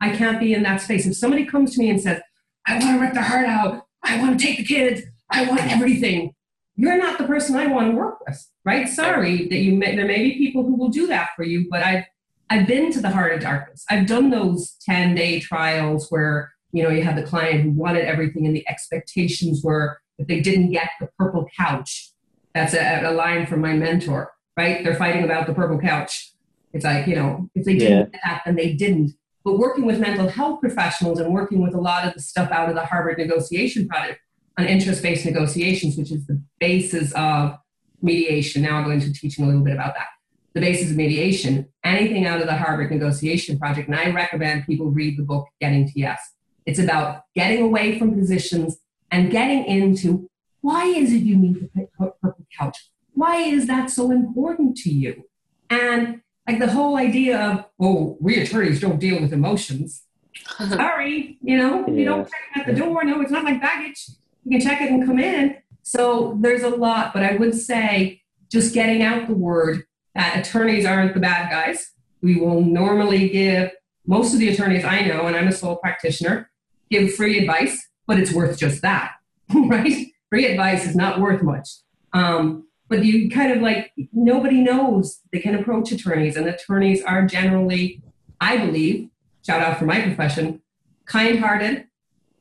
I 0.00 0.16
can't 0.16 0.40
be 0.40 0.54
in 0.54 0.62
that 0.62 0.80
space. 0.80 1.06
If 1.06 1.16
somebody 1.16 1.44
comes 1.44 1.74
to 1.74 1.80
me 1.80 1.90
and 1.90 2.00
says, 2.00 2.22
I 2.66 2.78
want 2.78 2.96
to 2.96 3.00
rip 3.04 3.14
their 3.14 3.22
heart 3.22 3.46
out, 3.46 3.82
I 4.02 4.18
want 4.18 4.38
to 4.38 4.46
take 4.46 4.56
the 4.56 4.64
kids, 4.64 5.02
I 5.30 5.46
want 5.46 5.60
everything, 5.70 6.34
you're 6.76 6.98
not 6.98 7.18
the 7.18 7.26
person 7.26 7.56
I 7.56 7.66
want 7.66 7.90
to 7.90 7.96
work 7.96 8.18
with, 8.26 8.46
right? 8.64 8.88
Sorry 8.88 9.48
that 9.48 9.58
you 9.58 9.76
may, 9.76 9.94
there 9.94 10.06
may 10.06 10.22
be 10.22 10.38
people 10.38 10.64
who 10.64 10.76
will 10.76 10.88
do 10.88 11.06
that 11.06 11.30
for 11.36 11.44
you, 11.44 11.66
but 11.70 11.82
I've 11.82 12.04
I've 12.50 12.66
been 12.66 12.92
to 12.92 13.00
the 13.00 13.10
heart 13.10 13.32
of 13.32 13.40
darkness. 13.40 13.84
I've 13.90 14.06
done 14.06 14.30
those 14.30 14.76
10 14.86 15.14
day 15.14 15.40
trials 15.40 16.08
where, 16.10 16.52
you 16.72 16.82
know, 16.82 16.90
you 16.90 17.02
had 17.02 17.16
the 17.16 17.22
client 17.22 17.62
who 17.62 17.70
wanted 17.70 18.04
everything 18.04 18.46
and 18.46 18.54
the 18.54 18.68
expectations 18.68 19.62
were 19.64 19.98
if 20.18 20.26
they 20.26 20.40
didn't 20.40 20.70
get 20.70 20.90
the 21.00 21.08
purple 21.18 21.48
couch. 21.58 22.10
That's 22.54 22.74
a, 22.74 23.02
a 23.04 23.12
line 23.12 23.46
from 23.46 23.60
my 23.60 23.72
mentor, 23.72 24.30
right? 24.56 24.84
They're 24.84 24.94
fighting 24.94 25.24
about 25.24 25.46
the 25.46 25.54
purple 25.54 25.78
couch. 25.78 26.32
It's 26.72 26.84
like, 26.84 27.06
you 27.06 27.16
know, 27.16 27.48
if 27.54 27.64
they 27.64 27.76
didn't 27.76 28.12
get 28.12 28.20
that, 28.24 28.42
then 28.44 28.56
they 28.56 28.74
didn't. 28.74 29.12
But 29.44 29.58
working 29.58 29.84
with 29.84 29.98
mental 29.98 30.28
health 30.28 30.60
professionals 30.60 31.20
and 31.20 31.32
working 31.32 31.62
with 31.62 31.74
a 31.74 31.80
lot 31.80 32.06
of 32.06 32.14
the 32.14 32.20
stuff 32.20 32.50
out 32.50 32.68
of 32.68 32.74
the 32.74 32.84
Harvard 32.84 33.18
negotiation 33.18 33.88
project 33.88 34.20
on 34.58 34.66
interest 34.66 35.02
based 35.02 35.24
negotiations, 35.24 35.96
which 35.96 36.12
is 36.12 36.26
the 36.26 36.40
basis 36.60 37.12
of 37.12 37.56
mediation. 38.02 38.62
Now 38.62 38.78
I'll 38.78 38.84
go 38.84 38.90
into 38.90 39.12
teaching 39.12 39.44
a 39.44 39.48
little 39.48 39.64
bit 39.64 39.74
about 39.74 39.94
that 39.94 40.06
the 40.54 40.60
basis 40.60 40.90
of 40.90 40.96
mediation, 40.96 41.68
anything 41.82 42.26
out 42.26 42.40
of 42.40 42.46
the 42.46 42.56
Harvard 42.56 42.90
negotiation 42.90 43.58
project. 43.58 43.88
And 43.88 43.96
I 43.96 44.10
recommend 44.10 44.66
people 44.66 44.90
read 44.90 45.18
the 45.18 45.24
book 45.24 45.48
Getting 45.60 45.86
to 45.88 45.92
Yes. 45.98 46.20
It's 46.64 46.78
about 46.78 47.24
getting 47.34 47.62
away 47.62 47.98
from 47.98 48.14
positions 48.14 48.78
and 49.10 49.30
getting 49.30 49.64
into 49.64 50.30
why 50.60 50.86
is 50.86 51.12
it 51.12 51.18
you 51.18 51.36
need 51.36 51.56
the 51.60 51.88
pu- 51.98 52.12
purple 52.22 52.46
couch? 52.56 52.88
Why 53.12 53.36
is 53.36 53.66
that 53.66 53.90
so 53.90 54.10
important 54.10 54.76
to 54.78 54.90
you? 54.90 55.24
And 55.68 56.22
like 56.48 56.58
the 56.58 56.70
whole 56.70 56.96
idea 56.96 57.38
of, 57.38 57.64
oh, 57.80 58.16
we 58.20 58.40
attorneys 58.40 58.80
don't 58.80 58.98
deal 58.98 59.20
with 59.20 59.32
emotions. 59.32 60.04
Sorry, 60.68 61.36
you 61.42 61.56
know, 61.56 61.86
you 61.88 62.04
don't 62.04 62.24
check 62.24 62.40
at 62.56 62.66
the 62.66 62.74
door. 62.74 63.04
No, 63.04 63.20
it's 63.20 63.30
not 63.30 63.44
like 63.44 63.60
baggage. 63.60 64.06
You 64.44 64.58
can 64.58 64.66
check 64.66 64.80
it 64.80 64.90
and 64.90 65.04
come 65.04 65.18
in. 65.18 65.56
So 65.82 66.38
there's 66.40 66.62
a 66.62 66.70
lot, 66.70 67.12
but 67.12 67.22
I 67.22 67.36
would 67.36 67.54
say 67.54 68.22
just 68.50 68.74
getting 68.74 69.02
out 69.02 69.26
the 69.26 69.34
word 69.34 69.84
that 70.14 70.38
attorneys 70.38 70.86
aren't 70.86 71.14
the 71.14 71.20
bad 71.20 71.50
guys. 71.50 71.92
We 72.22 72.36
will 72.36 72.62
normally 72.62 73.28
give 73.28 73.72
most 74.06 74.32
of 74.32 74.40
the 74.40 74.48
attorneys 74.48 74.84
I 74.84 75.02
know, 75.02 75.26
and 75.26 75.36
I'm 75.36 75.48
a 75.48 75.52
sole 75.52 75.76
practitioner, 75.76 76.50
give 76.90 77.14
free 77.14 77.38
advice, 77.38 77.88
but 78.06 78.18
it's 78.18 78.32
worth 78.32 78.58
just 78.58 78.82
that, 78.82 79.12
right? 79.54 80.06
Free 80.30 80.46
advice 80.46 80.86
is 80.86 80.94
not 80.94 81.20
worth 81.20 81.42
much. 81.42 81.68
Um, 82.12 82.68
but 82.88 83.04
you 83.04 83.30
kind 83.30 83.52
of 83.52 83.60
like 83.60 83.92
nobody 84.12 84.60
knows 84.60 85.20
they 85.32 85.40
can 85.40 85.54
approach 85.54 85.90
attorneys, 85.90 86.36
and 86.36 86.46
attorneys 86.46 87.02
are 87.02 87.26
generally, 87.26 88.02
I 88.40 88.58
believe, 88.58 89.08
shout 89.44 89.62
out 89.62 89.78
for 89.78 89.86
my 89.86 90.00
profession, 90.00 90.60
kind-hearted. 91.06 91.86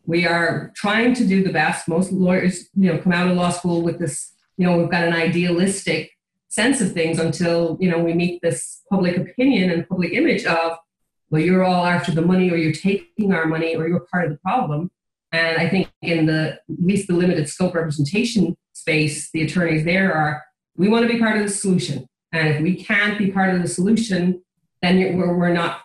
We 0.05 0.25
are 0.25 0.71
trying 0.75 1.13
to 1.15 1.25
do 1.25 1.43
the 1.43 1.53
best. 1.53 1.87
Most 1.87 2.11
lawyers, 2.11 2.69
you 2.75 2.91
know, 2.91 2.97
come 2.97 3.13
out 3.13 3.29
of 3.29 3.37
law 3.37 3.51
school 3.51 3.81
with 3.81 3.99
this, 3.99 4.33
you 4.57 4.65
know, 4.65 4.77
we've 4.77 4.91
got 4.91 5.05
an 5.05 5.13
idealistic 5.13 6.11
sense 6.53 6.81
of 6.81 6.93
things 6.93 7.17
until 7.17 7.77
you 7.81 7.89
know 7.89 7.97
we 7.97 8.13
meet 8.13 8.39
this 8.43 8.83
public 8.87 9.17
opinion 9.17 9.71
and 9.71 9.89
public 9.89 10.13
image 10.13 10.45
of 10.45 10.77
well 11.31 11.41
you're 11.41 11.63
all 11.63 11.83
after 11.83 12.11
the 12.11 12.21
money 12.21 12.51
or 12.51 12.57
you're 12.57 12.71
taking 12.71 13.33
our 13.33 13.47
money 13.47 13.75
or 13.75 13.87
you're 13.87 14.05
part 14.11 14.25
of 14.25 14.29
the 14.29 14.37
problem. 14.37 14.91
And 15.31 15.57
i 15.57 15.67
think 15.67 15.89
in 16.03 16.27
the 16.27 16.39
at 16.51 16.85
least 16.89 17.07
the 17.07 17.15
limited 17.15 17.49
scope 17.49 17.73
representation 17.73 18.55
space 18.73 19.31
the 19.31 19.41
attorneys 19.41 19.83
there 19.83 20.13
are 20.13 20.43
we 20.77 20.89
want 20.89 21.07
to 21.07 21.11
be 21.11 21.19
part 21.19 21.37
of 21.37 21.43
the 21.43 21.49
solution. 21.49 22.07
And 22.31 22.47
if 22.47 22.61
we 22.61 22.83
can't 22.83 23.17
be 23.17 23.31
part 23.31 23.53
of 23.53 23.61
the 23.63 23.67
solution 23.67 24.43
then 24.83 25.17
we're, 25.17 25.35
we're 25.35 25.53
not 25.53 25.81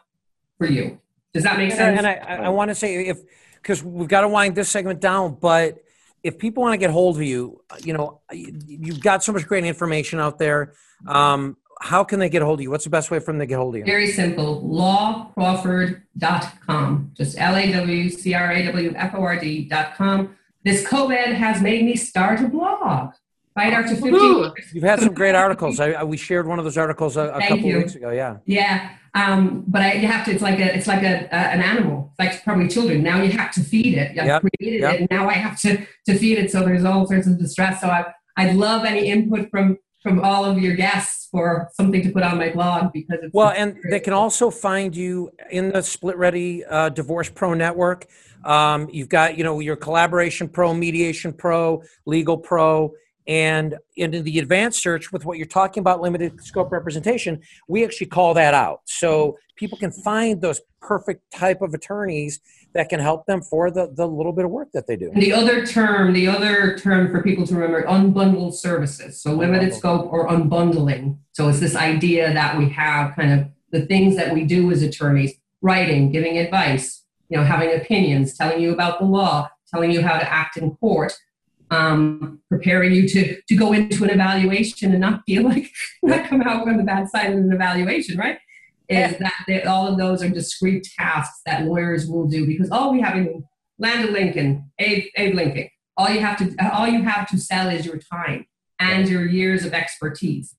for 0.59 0.67
you 0.67 1.01
does 1.35 1.43
that 1.45 1.59
make 1.59 1.71
sense 1.73 1.99
and 1.99 2.07
I, 2.07 2.15
I, 2.15 2.35
I 2.45 2.49
want 2.49 2.71
to 2.71 2.75
say 2.75 3.07
if 3.07 3.19
because 3.55 3.83
we've 3.83 4.09
got 4.09 4.23
to 4.23 4.29
wind 4.29 4.55
this 4.55 4.69
segment 4.69 5.01
down, 5.01 5.37
but 5.41 5.79
if 6.23 6.39
people 6.39 6.63
want 6.63 6.75
to 6.75 6.79
get 6.79 6.91
hold 6.91 7.17
of 7.17 7.23
you, 7.23 7.61
you 7.85 7.93
know, 7.93 8.21
you- 8.33 8.59
you've 8.67 9.01
got 9.03 9.23
so 9.23 9.33
much 9.33 9.47
great 9.47 9.65
information 9.65 10.19
out 10.21 10.39
there. 10.39 10.73
Um, 11.07 11.57
how 11.81 12.03
can 12.03 12.19
they 12.19 12.29
get 12.29 12.43
hold 12.43 12.59
of 12.59 12.63
you? 12.63 12.71
What's 12.71 12.85
the 12.85 12.91
best 12.91 13.11
way 13.11 13.19
for 13.21 13.27
them 13.33 13.39
to 13.41 13.47
get 13.47 13.57
hold 13.59 13.75
of 13.75 13.79
you? 13.81 13.85
Very 13.85 14.09
simple. 14.09 14.63
lawcrawford.com. 14.65 17.13
Just 17.17 17.39
L 17.39 17.57
A 17.57 17.73
W 17.73 18.11
C 18.11 18.35
R 18.35 18.53
A 18.53 18.65
W 18.67 18.93
F 18.97 19.15
O 19.15 19.23
R 19.23 19.39
D.com. 19.39 20.35
This 20.65 20.85
COVID 20.87 21.35
has 21.35 21.63
made 21.63 21.85
me 21.85 21.95
start 21.97 22.41
a 22.41 22.49
blog. 22.49 23.13
Right 23.57 23.73
after 23.73 23.95
15 23.97 24.15
years. 24.15 24.53
You've 24.73 24.85
had 24.85 25.01
some 25.01 25.15
great 25.15 25.35
articles. 25.35 25.81
I, 25.81 25.91
I, 25.93 26.05
we 26.05 26.17
shared 26.17 26.47
one 26.47 26.61
of 26.61 26.65
those 26.65 26.79
articles 26.79 27.17
a, 27.17 27.23
a 27.31 27.41
couple 27.41 27.59
you. 27.65 27.79
weeks 27.79 27.97
ago. 27.97 28.11
Yeah. 28.11 28.37
Yeah, 28.47 28.91
um, 29.15 29.65
but 29.67 29.83
I, 29.83 29.93
you 29.95 30.07
have 30.07 30.25
to. 30.27 30.33
It's 30.33 30.43
like 30.43 30.59
a. 30.59 30.77
It's 30.77 30.87
like 30.87 31.03
a, 31.03 31.29
a 31.33 31.37
an 31.37 31.61
animal. 31.63 32.11
It's 32.11 32.19
like 32.19 32.45
probably 32.45 32.69
children. 32.69 33.03
Now 33.03 33.23
you 33.23 33.31
have 33.33 33.53
to 33.53 33.63
feed 33.63 33.95
it. 33.95 34.15
You 34.15 34.25
Yep, 34.25 34.43
created 34.43 34.81
yep. 34.81 34.95
it, 34.95 35.01
and 35.01 35.11
now 35.11 35.29
I 35.29 35.35
have 35.35 35.59
to 35.61 35.87
to 36.07 36.19
feed 36.19 36.39
it. 36.39 36.51
So 36.51 36.65
there's 36.65 36.85
all 36.85 37.07
sorts 37.07 37.27
of 37.27 37.39
distress. 37.39 37.81
So 37.81 37.89
I 37.89 38.13
I'd 38.37 38.55
love 38.55 38.85
any 38.85 39.09
input 39.09 39.51
from 39.51 39.79
from 40.03 40.21
all 40.21 40.45
of 40.45 40.59
your 40.59 40.75
guests 40.77 41.29
for 41.31 41.69
something 41.75 42.03
to 42.03 42.11
put 42.11 42.23
on 42.23 42.39
my 42.39 42.51
blog 42.51 42.93
because 42.93 43.19
it's 43.23 43.35
Well, 43.35 43.51
and 43.51 43.77
they 43.91 44.01
can 44.01 44.13
also 44.13 44.51
find 44.51 44.97
you 44.97 45.31
in 45.51 45.71
the 45.71 45.83
Split 45.83 46.17
Ready 46.17 46.65
uh, 46.65 46.89
Divorce 46.91 47.29
Pro 47.29 47.55
Network. 47.55 48.07
Um, 48.45 48.89
you've 48.93 49.09
got, 49.09 49.37
you 49.37 49.45
know, 49.45 49.61
your 49.61 49.77
Collaboration 49.77 50.49
Pro, 50.49 50.73
Mediation 50.73 51.33
Pro, 51.33 51.83
Legal 52.07 52.39
Pro, 52.39 52.93
and 53.29 53.77
in 53.97 54.11
the 54.25 54.39
advanced 54.39 54.83
search 54.83 55.13
with 55.13 55.27
what 55.27 55.37
you're 55.37 55.47
talking 55.47 55.83
about, 55.83 56.01
limited 56.01 56.43
scope 56.43 56.73
representation, 56.73 57.41
we 57.69 57.85
actually 57.85 58.07
call 58.07 58.33
that 58.35 58.55
out. 58.55 58.81
So 58.87 59.37
people 59.57 59.77
can 59.77 59.93
find 59.93 60.41
those 60.41 60.63
perfect 60.81 61.31
type 61.31 61.61
of 61.61 61.75
attorneys 61.75 62.41
that 62.73 62.89
can 62.89 63.01
help 63.01 63.27
them 63.27 63.43
for 63.43 63.71
the, 63.71 63.93
the 63.95 64.07
little 64.07 64.33
bit 64.33 64.47
of 64.47 64.51
work 64.51 64.69
that 64.73 64.87
they 64.87 64.97
do. 64.97 65.11
And 65.13 65.23
the 65.23 65.33
other 65.33 65.67
term, 65.67 66.15
the 66.15 66.27
other 66.27 66.79
term 66.79 67.11
for 67.11 67.23
people 67.23 67.47
to 67.47 67.55
remember, 67.55 67.83
unbundled 67.85 68.55
services. 68.55 69.21
So 69.21 69.35
limited 69.35 69.75
scope 69.75 70.11
or 70.11 70.29
unbundling. 70.29 71.19
So 71.33 71.49
it's 71.49 71.61
this 71.61 71.77
idea 71.77 72.33
that 72.33 72.57
we 72.57 72.71
have 72.71 73.15
kind 73.15 73.41
of 73.41 73.49
the 73.73 73.85
things 73.85 74.17
that 74.17 74.33
we 74.33 74.45
do 74.45 74.71
as 74.71 74.83
attorneys, 74.83 75.35
writing, 75.61 76.11
giving 76.11 76.39
advice, 76.39 77.05
you 77.29 77.37
know, 77.37 77.45
having 77.45 77.75
opinions, 77.75 78.37
telling 78.39 78.63
you 78.63 78.73
about 78.73 79.01
the 79.01 79.05
law, 79.05 79.51
telling 79.71 79.91
you 79.91 80.01
how 80.01 80.19
to 80.19 80.33
act 80.33 80.57
in 80.57 80.75
court, 80.77 81.13
um, 81.71 82.41
preparing 82.49 82.93
you 82.93 83.09
to 83.09 83.41
to 83.49 83.57
go 83.57 83.73
into 83.73 84.05
an 84.05 84.11
evaluation 84.11 84.91
and 84.91 85.01
not 85.01 85.23
feel 85.27 85.45
like 85.45 85.71
not 86.03 86.29
come 86.29 86.43
out 86.43 86.67
on 86.67 86.77
the 86.77 86.83
bad 86.83 87.09
side 87.09 87.33
of 87.33 87.39
an 87.39 87.53
evaluation, 87.53 88.19
right? 88.19 88.39
is 88.89 89.19
that 89.19 89.67
all 89.67 89.87
of 89.87 89.99
those 89.99 90.23
are 90.23 90.29
discrete 90.29 90.89
tasks 90.99 91.41
that 91.45 91.65
lawyers 91.65 92.09
will 92.09 92.27
do 92.27 92.47
because 92.47 92.71
all 92.71 92.93
we 92.93 93.01
have 93.01 93.17
in 93.17 93.45
Land 93.79 94.09
of 94.09 94.11
Lincoln, 94.11 94.71
Abe, 94.79 95.05
Abe 95.17 95.35
Lincoln, 95.35 95.69
all 95.97 96.09
you 96.09 96.21
have 96.21 96.39
to 96.39 96.55
all 96.73 96.89
you 96.89 97.03
have 97.03 97.29
to 97.29 97.39
sell 97.39 97.69
is 97.69 97.85
your 97.85 97.99
time 97.99 98.47
and 98.81 99.09
your 99.09 99.27
years 99.27 99.65
of 99.65 99.75
expertise. 99.75 100.55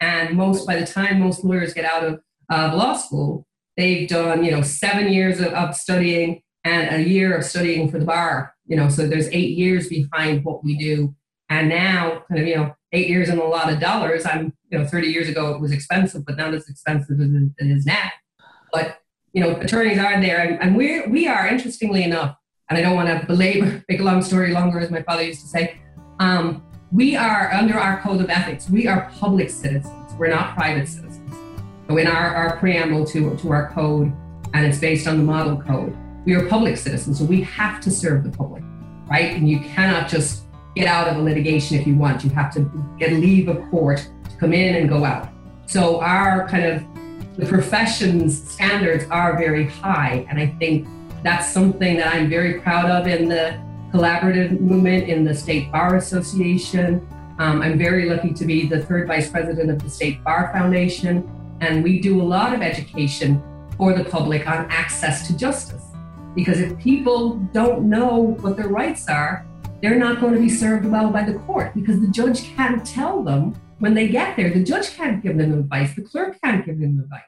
And 0.00 0.36
most 0.36 0.66
by 0.66 0.76
the 0.76 0.86
time 0.86 1.20
most 1.20 1.44
lawyers 1.44 1.74
get 1.74 1.84
out 1.84 2.04
of 2.04 2.20
uh, 2.50 2.76
law 2.76 2.94
school, 2.94 3.46
they've 3.76 4.08
done 4.08 4.44
you 4.44 4.52
know 4.52 4.62
seven 4.62 5.12
years 5.12 5.40
of, 5.40 5.48
of 5.48 5.74
studying 5.74 6.42
and 6.62 6.94
a 6.94 7.08
year 7.08 7.36
of 7.36 7.44
studying 7.44 7.90
for 7.90 7.98
the 7.98 8.04
bar. 8.04 8.53
You 8.66 8.76
know, 8.76 8.88
so 8.88 9.06
there's 9.06 9.28
eight 9.28 9.56
years 9.56 9.88
behind 9.88 10.44
what 10.44 10.64
we 10.64 10.76
do. 10.76 11.14
And 11.50 11.68
now, 11.68 12.22
kind 12.28 12.40
of, 12.40 12.46
you 12.46 12.56
know, 12.56 12.74
eight 12.92 13.08
years 13.08 13.28
and 13.28 13.38
a 13.38 13.44
lot 13.44 13.70
of 13.70 13.80
dollars. 13.80 14.24
I'm, 14.24 14.52
you 14.70 14.78
know, 14.78 14.86
30 14.86 15.08
years 15.08 15.28
ago 15.28 15.54
it 15.54 15.60
was 15.60 15.72
expensive, 15.72 16.24
but 16.24 16.36
not 16.36 16.54
as 16.54 16.68
expensive 16.68 17.20
as 17.20 17.28
it 17.28 17.66
is 17.66 17.84
now. 17.84 18.10
But 18.72 18.98
you 19.34 19.42
know, 19.42 19.56
attorneys 19.56 19.98
are 19.98 20.20
there, 20.20 20.38
and, 20.38 20.62
and 20.62 20.76
we 20.76 21.06
we 21.08 21.26
are 21.26 21.48
interestingly 21.48 22.04
enough, 22.04 22.36
and 22.70 22.78
I 22.78 22.82
don't 22.82 22.94
want 22.94 23.08
to 23.08 23.26
belabor, 23.26 23.84
make 23.88 23.98
a 23.98 24.04
long 24.04 24.22
story 24.22 24.52
longer, 24.52 24.78
as 24.78 24.90
my 24.90 25.02
father 25.02 25.24
used 25.24 25.40
to 25.42 25.48
say. 25.48 25.80
Um, 26.20 26.64
we 26.92 27.16
are 27.16 27.52
under 27.52 27.76
our 27.76 28.00
code 28.00 28.20
of 28.20 28.30
ethics. 28.30 28.70
We 28.70 28.86
are 28.86 29.10
public 29.18 29.50
citizens. 29.50 30.12
We're 30.16 30.28
not 30.28 30.54
private 30.54 30.86
citizens. 30.86 31.36
So 31.88 31.96
in 31.96 32.06
our, 32.06 32.34
our 32.34 32.56
preamble 32.58 33.04
to 33.06 33.36
to 33.36 33.50
our 33.50 33.72
code, 33.72 34.12
and 34.54 34.64
it's 34.64 34.78
based 34.78 35.08
on 35.08 35.18
the 35.18 35.24
model 35.24 35.60
code 35.60 35.96
we 36.24 36.34
are 36.34 36.46
public 36.46 36.76
citizens, 36.76 37.18
so 37.18 37.24
we 37.24 37.42
have 37.42 37.80
to 37.82 37.90
serve 37.90 38.24
the 38.24 38.30
public, 38.30 38.62
right? 39.10 39.36
And 39.36 39.48
you 39.48 39.60
cannot 39.60 40.08
just 40.08 40.44
get 40.74 40.86
out 40.86 41.06
of 41.08 41.18
a 41.18 41.20
litigation 41.20 41.78
if 41.78 41.86
you 41.86 41.94
want. 41.94 42.24
You 42.24 42.30
have 42.30 42.52
to 42.54 42.60
get 42.98 43.12
leave 43.12 43.48
of 43.48 43.62
court 43.70 44.08
to 44.30 44.36
come 44.36 44.52
in 44.52 44.76
and 44.76 44.88
go 44.88 45.04
out. 45.04 45.28
So 45.66 46.00
our 46.00 46.48
kind 46.48 46.64
of 46.64 46.82
the 47.36 47.46
profession's 47.46 48.50
standards 48.52 49.04
are 49.10 49.36
very 49.36 49.66
high, 49.68 50.26
and 50.30 50.38
I 50.38 50.46
think 50.58 50.86
that's 51.22 51.50
something 51.50 51.96
that 51.96 52.14
I'm 52.14 52.28
very 52.28 52.60
proud 52.60 52.90
of 52.90 53.06
in 53.06 53.28
the 53.28 53.58
collaborative 53.92 54.60
movement 54.60 55.08
in 55.08 55.24
the 55.24 55.34
State 55.34 55.70
Bar 55.70 55.96
Association. 55.96 57.06
Um, 57.38 57.60
I'm 57.62 57.76
very 57.76 58.08
lucky 58.08 58.32
to 58.32 58.44
be 58.44 58.66
the 58.66 58.82
third 58.84 59.08
vice 59.08 59.28
president 59.28 59.70
of 59.70 59.82
the 59.82 59.90
State 59.90 60.22
Bar 60.22 60.50
Foundation, 60.52 61.28
and 61.60 61.82
we 61.82 62.00
do 62.00 62.20
a 62.20 62.22
lot 62.22 62.54
of 62.54 62.62
education 62.62 63.42
for 63.76 63.92
the 63.92 64.04
public 64.04 64.48
on 64.48 64.66
access 64.70 65.26
to 65.26 65.36
justice. 65.36 65.83
Because 66.34 66.60
if 66.60 66.76
people 66.78 67.36
don't 67.52 67.88
know 67.88 68.36
what 68.40 68.56
their 68.56 68.68
rights 68.68 69.08
are, 69.08 69.46
they're 69.80 69.98
not 69.98 70.20
going 70.20 70.34
to 70.34 70.40
be 70.40 70.48
served 70.48 70.86
well 70.86 71.10
by 71.10 71.22
the 71.24 71.34
court 71.40 71.74
because 71.74 72.00
the 72.00 72.08
judge 72.08 72.44
can't 72.54 72.84
tell 72.86 73.22
them 73.22 73.54
when 73.78 73.92
they 73.92 74.08
get 74.08 74.36
there. 74.36 74.50
The 74.50 74.64
judge 74.64 74.96
can't 74.96 75.22
give 75.22 75.36
them 75.36 75.52
advice, 75.52 75.94
the 75.94 76.02
clerk 76.02 76.40
can't 76.42 76.64
give 76.64 76.80
them 76.80 76.98
advice. 76.98 77.24